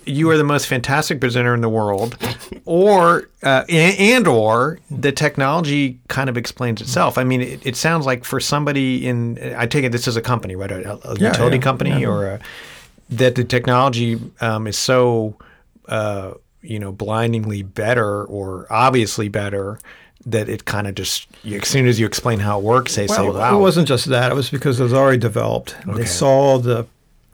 you 0.06 0.30
are 0.30 0.38
the 0.38 0.44
most 0.44 0.68
fantastic 0.68 1.20
presenter 1.20 1.56
in 1.56 1.62
the 1.62 1.70
world, 1.70 2.16
or 2.66 3.30
uh, 3.42 3.64
and, 3.70 3.98
and 4.00 4.28
or 4.28 4.80
the 4.92 5.12
technology 5.12 5.98
kind 6.10 6.30
of 6.30 6.38
explains 6.38 6.80
itself. 6.82 7.18
I 7.18 7.24
mean, 7.24 7.42
it, 7.42 7.66
it 7.66 7.76
sounds 7.76 8.06
like 8.06 8.24
for 8.26 8.40
somebody 8.40 9.08
in, 9.08 9.40
I 9.58 9.66
take 9.66 9.84
it 9.84 9.92
this 9.92 10.08
is 10.08 10.16
a 10.16 10.22
company, 10.22 10.56
right, 10.56 10.72
a, 10.72 11.00
a 11.10 11.16
Yeah, 11.18 11.30
utility 11.30 11.58
yeah, 11.58 11.62
company, 11.64 12.02
yeah. 12.02 12.08
or 12.08 12.26
a, 12.28 12.40
that 13.10 13.34
the 13.36 13.44
technology 13.44 14.20
um, 14.42 14.68
is 14.68 14.78
so, 14.78 15.36
uh, 15.88 16.34
you 16.64 16.80
know, 16.80 16.92
blindingly 16.92 17.62
better 17.62 18.24
or 18.26 18.66
obviously 18.72 19.30
better. 19.30 19.78
That 20.26 20.48
it 20.48 20.64
kind 20.64 20.88
of 20.88 20.96
just 20.96 21.28
you, 21.44 21.60
as 21.60 21.68
soon 21.68 21.86
as 21.86 22.00
you 22.00 22.06
explain 22.06 22.40
how 22.40 22.58
it 22.58 22.64
works, 22.64 22.96
they 22.96 23.08
say, 23.08 23.22
well, 23.22 23.34
"Wow, 23.34 23.58
it 23.58 23.62
wasn't 23.62 23.90
just 23.90 24.06
that. 24.06 24.32
It 24.32 24.36
was 24.36 24.50
because 24.50 24.80
it 24.80 24.84
was 24.84 24.94
already 24.94 25.18
developed. 25.18 25.76
Okay. 25.86 25.98
They 26.00 26.06
saw 26.06 26.60
the, 26.60 26.86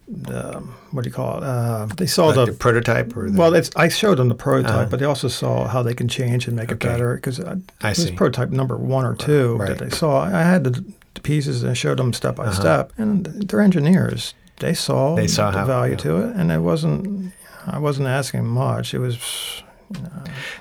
the 0.08 0.64
what 0.92 1.04
do 1.04 1.10
you 1.10 1.14
call 1.14 1.38
it? 1.38 1.44
Uh, 1.44 1.86
they 1.98 2.08
saw 2.08 2.28
like 2.28 2.36
the 2.38 2.46
the 2.48 2.52
prototype." 2.54 3.16
Or 3.16 3.30
the, 3.30 3.38
Well, 3.38 3.54
it's, 3.54 3.70
I 3.76 3.90
showed 3.90 4.18
them 4.18 4.28
the 4.28 4.34
prototype, 4.34 4.74
Uh-huh. 4.74 4.88
but 4.90 5.00
they 5.00 5.06
also 5.06 5.28
saw 5.28 5.68
how 5.68 5.84
they 5.84 5.94
can 5.94 6.08
change 6.08 6.48
and 6.48 6.56
make 6.56 6.72
Okay. 6.72 6.88
it 6.90 6.92
better 6.92 7.14
because 7.16 7.38
it 7.38 7.48
I 7.82 7.90
was 7.90 8.06
see. 8.06 8.12
prototype 8.14 8.50
number 8.50 8.76
one 8.76 9.06
or 9.06 9.14
two 9.14 9.58
Right. 9.58 9.70
that 9.70 9.78
they 9.78 9.96
saw. 9.96 10.22
I 10.24 10.42
had 10.42 10.64
the, 10.64 10.84
the 11.14 11.22
pieces 11.22 11.62
and 11.62 11.78
showed 11.78 12.00
them 12.00 12.12
step 12.12 12.38
by 12.38 12.46
Uh-huh. 12.46 12.54
step, 12.60 12.92
and 12.98 13.26
they're 13.28 13.62
engineers. 13.62 14.34
They 14.62 14.74
saw, 14.74 15.16
They 15.16 15.28
saw 15.28 15.52
the 15.52 15.60
how- 15.60 15.66
value 15.66 15.92
yeah. 15.94 15.98
to 16.00 16.16
it, 16.24 16.36
and 16.36 16.52
it 16.52 16.62
wasn't. 16.62 17.34
I 17.68 17.80
wasn't 17.80 18.08
asking 18.08 18.46
much. 18.46 18.94
It 18.94 19.00
was. 19.00 19.64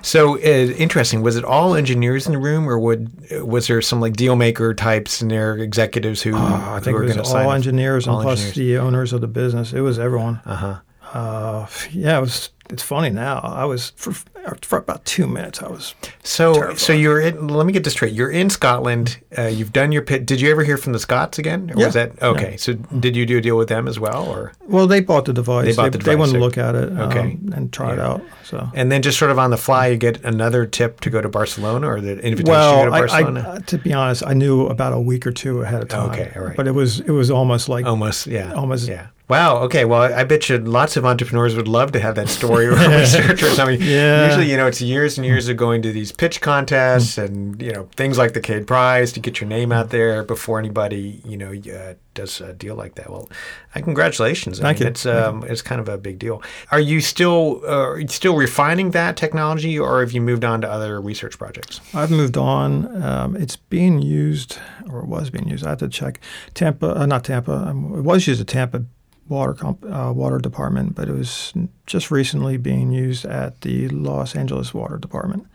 So 0.01 0.37
uh, 0.37 0.39
interesting. 0.39 1.21
Was 1.21 1.35
it 1.35 1.43
all 1.45 1.75
engineers 1.75 2.25
in 2.25 2.33
the 2.33 2.39
room, 2.39 2.67
or 2.67 2.79
would 2.79 3.11
was 3.43 3.67
there 3.67 3.81
some 3.81 4.01
like 4.01 4.13
deal 4.13 4.35
maker 4.35 4.73
types 4.73 5.21
and 5.21 5.29
their 5.29 5.55
executives 5.57 6.21
who, 6.23 6.35
Uh, 6.35 6.39
I 6.39 6.75
who 6.79 6.81
think 6.81 6.95
were 6.97 7.03
it 7.03 7.07
was 7.07 7.13
going 7.15 7.25
to 7.25 7.29
sign? 7.31 7.45
all 7.45 7.51
engineers 7.51 8.07
and 8.07 8.21
plus 8.21 8.39
engineers. 8.43 8.55
the 8.55 8.77
owners 8.79 9.13
of 9.13 9.21
the 9.21 9.27
business. 9.27 9.71
It 9.73 9.81
was 9.81 9.99
everyone. 9.99 10.41
Uh 10.45 10.55
huh. 10.55 10.79
Uh, 11.13 11.67
yeah, 11.91 12.17
it 12.17 12.21
was. 12.21 12.49
It's 12.71 12.83
funny 12.83 13.09
now. 13.09 13.39
I 13.39 13.65
was 13.65 13.93
for, 13.95 14.13
for 14.61 14.77
about 14.77 15.03
two 15.03 15.25
minutes. 15.25 15.59
I 15.63 15.67
was 15.69 15.95
So 16.21 16.75
so 16.75 16.93
you're 16.93 17.19
in. 17.19 17.47
Let 17.47 17.65
me 17.65 17.73
get 17.73 17.83
this 17.83 17.93
straight. 17.93 18.13
You're 18.13 18.29
in 18.29 18.51
Scotland. 18.51 19.17
Uh, 19.35 19.47
you've 19.47 19.73
done 19.73 19.91
your 19.91 20.03
pit. 20.03 20.27
Did 20.27 20.39
you 20.39 20.51
ever 20.51 20.63
hear 20.63 20.77
from 20.77 20.93
the 20.93 20.99
Scots 20.99 21.39
again? 21.39 21.71
Or 21.71 21.79
Yeah. 21.79 21.85
Was 21.87 21.95
that 21.95 22.21
okay? 22.21 22.57
So 22.57 22.73
did 22.73 23.15
you 23.15 23.25
do 23.25 23.39
a 23.39 23.41
deal 23.41 23.57
with 23.57 23.69
them 23.69 23.87
as 23.87 23.99
well, 23.99 24.23
or 24.29 24.53
Well, 24.67 24.85
they 24.85 24.99
bought 25.01 25.25
the 25.25 25.33
device. 25.33 25.65
They 25.65 25.75
bought 25.81 25.93
the 25.93 25.97
They 25.97 26.11
device, 26.11 26.17
wanted 26.19 26.33
to 26.33 26.39
look 26.41 26.59
at 26.59 26.75
it 26.75 26.89
um, 26.91 26.99
Okay. 27.09 27.39
and 27.53 27.73
try 27.73 27.93
it 27.93 27.99
out. 27.99 28.21
So. 28.43 28.69
and 28.75 28.91
then 28.91 29.01
just 29.01 29.17
sort 29.17 29.31
of 29.31 29.39
on 29.39 29.49
the 29.49 29.57
fly, 29.57 29.87
you 29.87 29.97
get 29.97 30.23
another 30.23 30.67
tip 30.67 30.99
to 31.01 31.09
go 31.09 31.21
to 31.21 31.29
Barcelona, 31.29 31.87
or 31.87 32.01
the 32.01 32.19
invitation 32.19 32.45
to 32.45 32.51
go 32.51 32.85
to 32.85 32.91
I, 32.91 32.99
Barcelona. 32.99 33.39
I, 33.39 33.49
uh, 33.55 33.59
to 33.61 33.77
be 33.79 33.93
honest, 33.93 34.23
I 34.27 34.33
knew 34.33 34.67
about 34.67 34.93
a 34.93 34.99
week 34.99 35.25
or 35.25 35.31
two 35.31 35.61
ahead 35.63 35.81
of 35.81 35.87
time. 35.89 36.11
Okay, 36.11 36.31
all 36.35 36.43
right. 36.43 36.55
But 36.55 36.67
it 36.67 36.73
was 36.73 36.99
it 36.99 37.09
was 37.11 37.31
almost 37.31 37.67
like 37.67 37.87
Almost, 37.87 38.27
yeah. 38.27 38.53
Almost- 38.53 38.87
yeah. 38.87 39.07
Wow. 39.29 39.57
Okay. 39.57 39.85
Well, 39.85 40.01
I 40.01 40.23
bet 40.23 40.49
you 40.49 40.57
lots 40.57 40.97
of 40.97 41.05
entrepreneurs 41.05 41.55
would 41.55 41.67
love 41.67 41.91
to 41.91 41.99
have 41.99 42.15
that 42.15 42.29
story 42.29 42.65
or 42.65 42.71
research 42.89 43.43
or 43.43 43.51
something. 43.51 43.79
Yeah. 43.79 44.25
usually, 44.25 44.49
you 44.49 44.57
know, 44.57 44.65
it's 44.65 44.81
years 44.81 45.19
and 45.19 45.25
years 45.25 45.47
of 45.47 45.55
going 45.55 45.83
to 45.83 45.91
these 45.91 46.11
pitch 46.11 46.41
contests 46.41 47.19
and, 47.19 47.61
you 47.61 47.71
know, 47.71 47.87
things 47.95 48.17
like 48.17 48.33
the 48.33 48.41
Cade 48.41 48.65
Prize 48.65 49.11
to 49.13 49.19
get 49.19 49.39
your 49.39 49.47
name 49.47 49.71
out 49.71 49.91
there 49.91 50.23
before 50.23 50.57
anybody, 50.57 51.21
you 51.23 51.37
know, 51.37 51.53
uh, 51.71 51.93
does 52.15 52.41
a 52.41 52.53
deal 52.53 52.73
like 52.73 52.95
that. 52.95 53.11
Well, 53.11 53.29
uh, 53.75 53.81
congratulations. 53.81 54.59
I 54.59 54.63
Thank 54.63 54.79
mean, 54.79 54.87
you. 54.87 54.89
It's, 54.89 55.05
um, 55.05 55.43
it's 55.43 55.61
kind 55.61 55.79
of 55.79 55.87
a 55.87 55.99
big 55.99 56.17
deal. 56.17 56.41
Are 56.71 56.79
you 56.79 56.99
still, 56.99 57.61
uh, 57.65 57.89
are 57.89 57.99
you 57.99 58.07
still 58.07 58.35
refining 58.35 58.91
that 58.91 59.15
technology 59.15 59.77
or 59.77 59.99
have 59.99 60.11
you 60.11 60.21
moved 60.21 60.43
on 60.43 60.61
to 60.61 60.69
other 60.69 60.99
research 60.99 61.37
projects? 61.37 61.81
I've 61.93 62.09
moved 62.09 62.35
on. 62.35 63.03
Um, 63.03 63.35
it's 63.35 63.57
being 63.57 64.01
used, 64.01 64.57
or 64.89 65.01
it 65.01 65.07
was 65.07 65.29
being 65.29 65.47
used. 65.47 65.67
I 65.67 65.69
have 65.69 65.79
to 65.79 65.87
check. 65.87 66.19
Tampa, 66.55 66.99
uh, 66.99 67.05
not 67.05 67.25
Tampa. 67.25 67.53
Um, 67.53 67.93
it 67.95 68.01
was 68.01 68.25
used 68.25 68.41
at 68.41 68.47
Tampa 68.47 68.85
Water 69.29 69.53
comp, 69.53 69.85
uh, 69.85 70.11
Water 70.13 70.39
Department, 70.39 70.95
but 70.95 71.07
it 71.07 71.13
was 71.13 71.53
just 71.85 72.09
recently 72.11 72.57
being 72.57 72.91
used 72.91 73.25
at 73.25 73.61
the 73.61 73.87
Los 73.89 74.35
Angeles 74.35 74.73
Water 74.73 74.97
Department. 74.97 75.45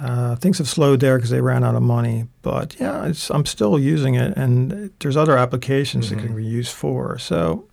Uh, 0.00 0.34
things 0.36 0.58
have 0.58 0.68
slowed 0.68 0.98
there 0.98 1.16
because 1.18 1.30
they 1.30 1.40
ran 1.40 1.62
out 1.62 1.76
of 1.76 1.82
money, 1.82 2.26
but 2.42 2.74
yeah, 2.80 3.06
it's, 3.06 3.30
I'm 3.30 3.46
still 3.46 3.78
using 3.78 4.14
it, 4.16 4.36
and 4.36 4.90
there's 4.98 5.16
other 5.16 5.36
applications 5.38 6.10
Mm-hmm. 6.10 6.18
it 6.18 6.22
can 6.26 6.36
be 6.36 6.44
used 6.44 6.72
for. 6.72 7.16
So, 7.18 7.64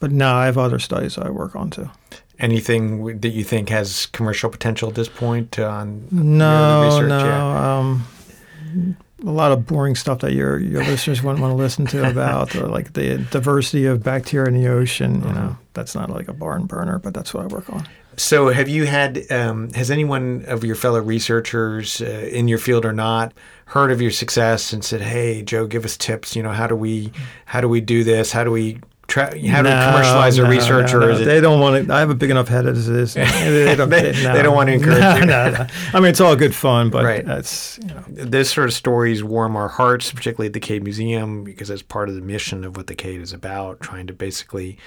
but 0.00 0.10
now 0.12 0.36
I 0.36 0.46
have 0.46 0.56
other 0.56 0.78
studies 0.78 1.18
I 1.18 1.28
work 1.28 1.54
on 1.54 1.68
too. 1.70 1.90
Anything 2.38 3.20
that 3.20 3.28
you 3.28 3.44
think 3.44 3.68
has 3.68 4.06
commercial 4.06 4.48
potential 4.48 4.88
at 4.88 4.94
this 4.94 5.08
point 5.08 5.58
on 5.58 6.08
No, 6.10 6.82
research? 6.84 7.08
no. 7.10 7.24
Yeah. 7.26 7.78
Um, 7.78 8.96
a 9.24 9.30
lot 9.30 9.52
of 9.52 9.66
boring 9.66 9.94
stuff 9.94 10.20
that 10.20 10.32
your 10.32 10.58
your 10.58 10.82
listeners 10.84 11.22
wouldn't 11.22 11.40
want 11.40 11.52
to 11.52 11.56
listen 11.56 11.86
to 11.86 12.08
about, 12.10 12.54
or 12.56 12.66
like 12.68 12.92
the 12.94 13.18
diversity 13.30 13.86
of 13.86 14.02
bacteria 14.02 14.48
in 14.48 14.60
the 14.60 14.68
ocean. 14.68 15.20
You 15.22 15.28
Uh-huh. 15.28 15.32
know, 15.40 15.56
that's 15.74 15.94
not 15.94 16.10
like 16.10 16.28
a 16.28 16.32
barn 16.32 16.66
burner, 16.66 16.98
but 16.98 17.14
that's 17.14 17.32
what 17.32 17.44
I 17.44 17.46
work 17.46 17.70
on. 17.72 17.86
So, 18.16 18.48
have 18.50 18.68
you 18.68 18.84
had, 18.84 19.24
um, 19.32 19.70
has 19.72 19.90
anyone 19.90 20.44
of 20.46 20.64
your 20.64 20.74
fellow 20.74 21.00
researchers 21.00 22.02
uh, 22.02 22.04
in 22.30 22.46
your 22.46 22.58
field 22.58 22.84
or 22.84 22.92
not 22.92 23.32
heard 23.66 23.90
of 23.90 24.02
your 24.02 24.10
success 24.10 24.72
and 24.74 24.84
said, 24.84 25.00
"Hey, 25.00 25.42
Joe, 25.42 25.66
give 25.66 25.84
us 25.86 25.96
tips. 25.96 26.36
You 26.36 26.42
know, 26.42 26.52
how 26.52 26.66
do 26.66 26.76
we, 26.76 27.10
how 27.46 27.60
do 27.62 27.68
we 27.68 27.80
do 27.80 28.04
this? 28.04 28.30
How 28.32 28.44
do 28.44 28.50
we, 28.50 28.80
tra- 29.12 29.38
how 29.48 29.60
No, 29.62 29.70
commercialize 29.70 30.38
our 30.38 30.44
no, 30.46 30.50
research?" 30.50 30.92
no, 30.92 31.00
or 31.00 31.10
is 31.10 31.20
it, 31.20 31.24
They 31.24 31.40
don't 31.40 31.60
want 31.60 31.86
to. 31.86 31.92
I 31.94 32.00
have 32.00 32.08
a 32.10 32.14
big 32.14 32.30
enough 32.30 32.48
head 32.48 32.66
as 32.66 32.88
it 32.88 32.96
is. 32.96 33.14
They 33.14 33.74
don't, 33.76 33.90
They- 33.90 34.12
they 34.12 34.42
don't 34.42 34.54
want 34.54 34.68
to 34.68 34.72
encourage 34.74 35.00
no. 35.00 35.50
No, 35.50 35.50
no. 35.50 35.66
I 35.92 36.00
mean, 36.00 36.08
it's 36.10 36.20
all 36.20 36.34
good 36.36 36.54
fun, 36.54 36.88
but 36.90 37.04
Right. 37.04 37.24
that's 37.24 37.78
you 37.78 37.88
know. 37.88 38.02
this 38.08 38.50
sort 38.50 38.66
of 38.68 38.72
stories 38.74 39.22
warm 39.22 39.54
our 39.56 39.68
hearts, 39.68 40.10
particularly 40.10 40.46
at 40.46 40.54
the 40.54 40.60
Cade 40.60 40.82
Museum, 40.82 41.44
because 41.44 41.68
that's 41.68 41.82
part 41.82 42.08
of 42.08 42.14
the 42.14 42.20
mission 42.22 42.64
of 42.64 42.76
what 42.76 42.86
the 42.86 42.94
Cade 42.94 43.20
is 43.20 43.32
about, 43.32 43.80
trying 43.80 44.06
to 44.06 44.12
basically 44.12 44.78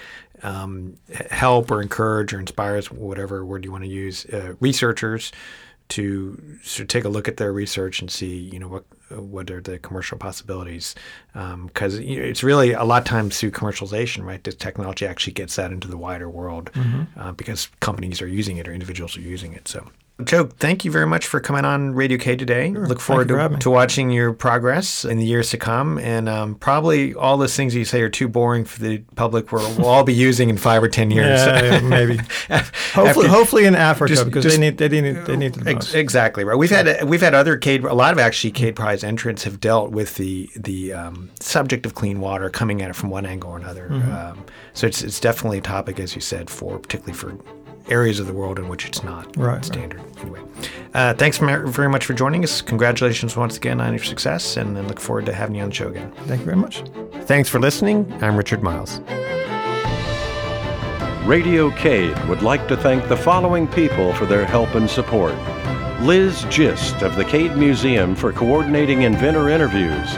um, 0.43 0.95
help 1.31 1.71
or 1.71 1.81
encourage 1.81 2.33
or 2.33 2.39
inspire, 2.39 2.81
whatever 2.91 3.45
word 3.45 3.63
you 3.63 3.71
want 3.71 3.83
to 3.83 3.89
use, 3.89 4.25
uh, 4.27 4.53
researchers 4.59 5.31
to 5.89 6.41
sort 6.63 6.81
of 6.81 6.87
take 6.87 7.05
a 7.05 7.09
look 7.09 7.27
at 7.27 7.37
their 7.37 7.53
research 7.53 8.01
and 8.01 8.09
see, 8.09 8.35
you 8.35 8.59
know, 8.59 8.67
what 8.67 8.83
what 9.09 9.51
are 9.51 9.61
the 9.61 9.77
commercial 9.79 10.17
possibilities? 10.17 10.95
Because 11.33 11.99
know, 11.99 12.25
it's 12.25 12.43
really 12.43 12.71
a 12.73 12.83
lot 12.83 13.03
of 13.03 13.07
times 13.07 13.39
through 13.39 13.51
commercialization, 13.51 14.23
right? 14.25 14.43
This 14.43 14.55
technology 14.55 15.05
actually 15.05 15.33
gets 15.33 15.55
that 15.57 15.71
into 15.71 15.87
the 15.87 15.97
wider 15.97 16.29
world 16.29 16.71
uh, 17.17 17.31
because 17.33 17.69
companies 17.81 18.21
are 18.21 18.27
using 18.27 18.57
it 18.57 18.67
or 18.67 18.73
individuals 18.73 19.15
are 19.17 19.21
using 19.21 19.53
it. 19.53 19.67
So. 19.67 19.87
Joe, 20.23 20.45
thank 20.45 20.85
you 20.85 20.91
very 20.91 21.05
much 21.05 21.27
for 21.27 21.41
coming 21.41 21.65
on 21.65 21.93
Radio 21.93 22.17
Cade 22.17 22.39
today. 22.39 22.71
Sure. 22.71 22.87
Look 22.87 23.01
forward 23.01 23.27
to, 23.27 23.57
to, 23.59 23.69
watching 23.69 24.11
your 24.11 24.31
progress 24.31 25.03
in 25.03 25.17
the 25.17 25.25
years 25.25 25.49
to 25.49 25.57
come. 25.57 25.97
And 25.99 26.29
um, 26.29 26.55
probably 26.55 27.13
all 27.13 27.37
those 27.37 27.53
things 27.53 27.75
you 27.75 27.83
say 27.83 28.01
are 28.01 28.07
too 28.07 28.29
boring 28.29 28.63
for 28.63 28.79
the 28.79 28.99
public. 29.15 29.51
We'll, 29.51 29.75
we'll 29.75 29.87
all 29.87 30.05
be 30.05 30.13
using 30.27 30.49
in 30.49 30.57
five 30.57 30.81
or 30.81 30.87
ten 30.87 31.11
years. 31.11 31.45
yeah, 31.45 31.63
yeah 31.63 31.79
maybe. 31.81 32.17
hopefully, 32.93 33.27
hopefully 33.27 33.65
in 33.65 33.75
Africa 33.75 34.13
just, 34.13 34.23
because 34.23 34.43
just, 34.43 34.55
they 34.55 34.61
need 34.61 34.77
they 34.77 34.87
need 34.87 35.25
they 35.25 35.35
need 35.35 35.61
most. 35.65 35.93
Exactly 35.93 36.45
right. 36.45 36.57
We've 36.57 36.69
had 36.69 37.03
we've 37.03 37.21
had 37.21 37.33
other 37.33 37.57
Cade. 37.57 37.83
A 37.83 37.93
lot 37.93 38.13
of 38.13 38.19
actually 38.19 38.51
Cade 38.51 38.77
Prize 38.77 39.03
entrants 39.03 39.43
have 39.43 39.59
dealt 39.59 39.91
with 39.91 40.15
the 40.15 40.49
the 40.55 40.93
um, 40.93 41.29
subject 41.41 41.85
of 41.85 41.93
clean 41.93 42.21
water 42.21 42.49
coming 42.49 42.81
at 42.81 42.89
it 42.89 42.95
from 42.95 43.09
one 43.09 43.25
angle 43.25 43.51
or 43.51 43.57
another. 43.57 43.89
Mm-hmm. 43.89 44.11
Um, 44.13 44.45
so 44.73 44.87
it's 44.87 45.01
it's 45.01 45.19
definitely 45.19 45.57
a 45.57 45.61
topic, 45.61 45.99
as 45.99 46.15
you 46.15 46.21
said, 46.21 46.49
for 46.49 46.79
particularly 46.79 47.17
for 47.17 47.37
areas 47.89 48.19
of 48.19 48.27
the 48.27 48.33
world 48.33 48.59
in 48.59 48.67
which 48.67 48.85
it's 48.85 49.03
not 49.03 49.35
right, 49.37 49.63
standard. 49.63 49.99
Right. 49.99 50.21
Anyway, 50.21 50.41
uh, 50.93 51.13
thanks 51.13 51.37
very 51.37 51.89
much 51.89 52.05
for 52.05 52.13
joining 52.13 52.43
us. 52.43 52.61
Congratulations 52.61 53.35
once 53.35 53.57
again 53.57 53.81
on 53.81 53.93
your 53.93 54.03
success, 54.03 54.57
and 54.57 54.77
I 54.77 54.81
look 54.81 54.99
forward 54.99 55.25
to 55.27 55.33
having 55.33 55.55
you 55.55 55.63
on 55.63 55.69
the 55.69 55.75
show 55.75 55.87
again. 55.89 56.11
Thank 56.25 56.39
you 56.41 56.45
very 56.45 56.57
much. 56.57 56.83
Thanks 57.23 57.49
for 57.49 57.59
listening. 57.59 58.11
I'm 58.21 58.35
Richard 58.35 58.63
Miles. 58.63 59.01
Radio 61.25 61.71
Cade 61.71 62.17
would 62.27 62.43
like 62.43 62.67
to 62.67 62.77
thank 62.77 63.07
the 63.07 63.17
following 63.17 63.67
people 63.67 64.13
for 64.13 64.25
their 64.25 64.45
help 64.45 64.75
and 64.75 64.89
support. 64.89 65.33
Liz 66.01 66.45
Gist 66.49 67.01
of 67.01 67.15
the 67.15 67.25
Cade 67.25 67.55
Museum 67.57 68.15
for 68.15 68.31
coordinating 68.31 69.03
inventor 69.03 69.49
interviews. 69.49 70.17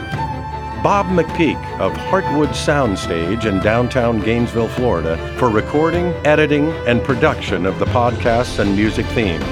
Bob 0.82 1.06
McPeek 1.06 1.60
of 1.80 1.92
Heartwood 1.92 2.50
Soundstage 2.50 3.46
in 3.46 3.58
downtown 3.58 4.20
Gainesville, 4.20 4.68
Florida, 4.68 5.16
for 5.36 5.50
recording, 5.50 6.06
editing, 6.24 6.70
and 6.86 7.02
production 7.02 7.66
of 7.66 7.80
the 7.80 7.84
podcasts 7.86 8.60
and 8.60 8.76
music 8.76 9.04
theme. 9.06 9.42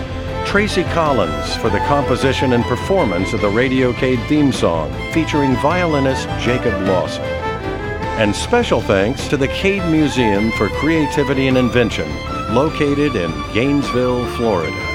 Tracy 0.46 0.84
Collins 0.84 1.56
for 1.56 1.68
the 1.68 1.80
composition 1.80 2.52
and 2.52 2.62
performance 2.64 3.32
of 3.32 3.40
the 3.40 3.48
Radio 3.48 3.92
Cade 3.92 4.20
theme 4.28 4.52
song 4.52 4.92
featuring 5.12 5.56
violinist 5.56 6.28
Jacob 6.38 6.80
Lawson. 6.86 7.24
And 7.24 8.34
special 8.34 8.80
thanks 8.80 9.26
to 9.26 9.36
the 9.36 9.48
Cade 9.48 9.84
Museum 9.90 10.52
for 10.52 10.68
Creativity 10.68 11.48
and 11.48 11.58
Invention, 11.58 12.08
located 12.54 13.16
in 13.16 13.32
Gainesville, 13.52 14.24
Florida. 14.36 14.85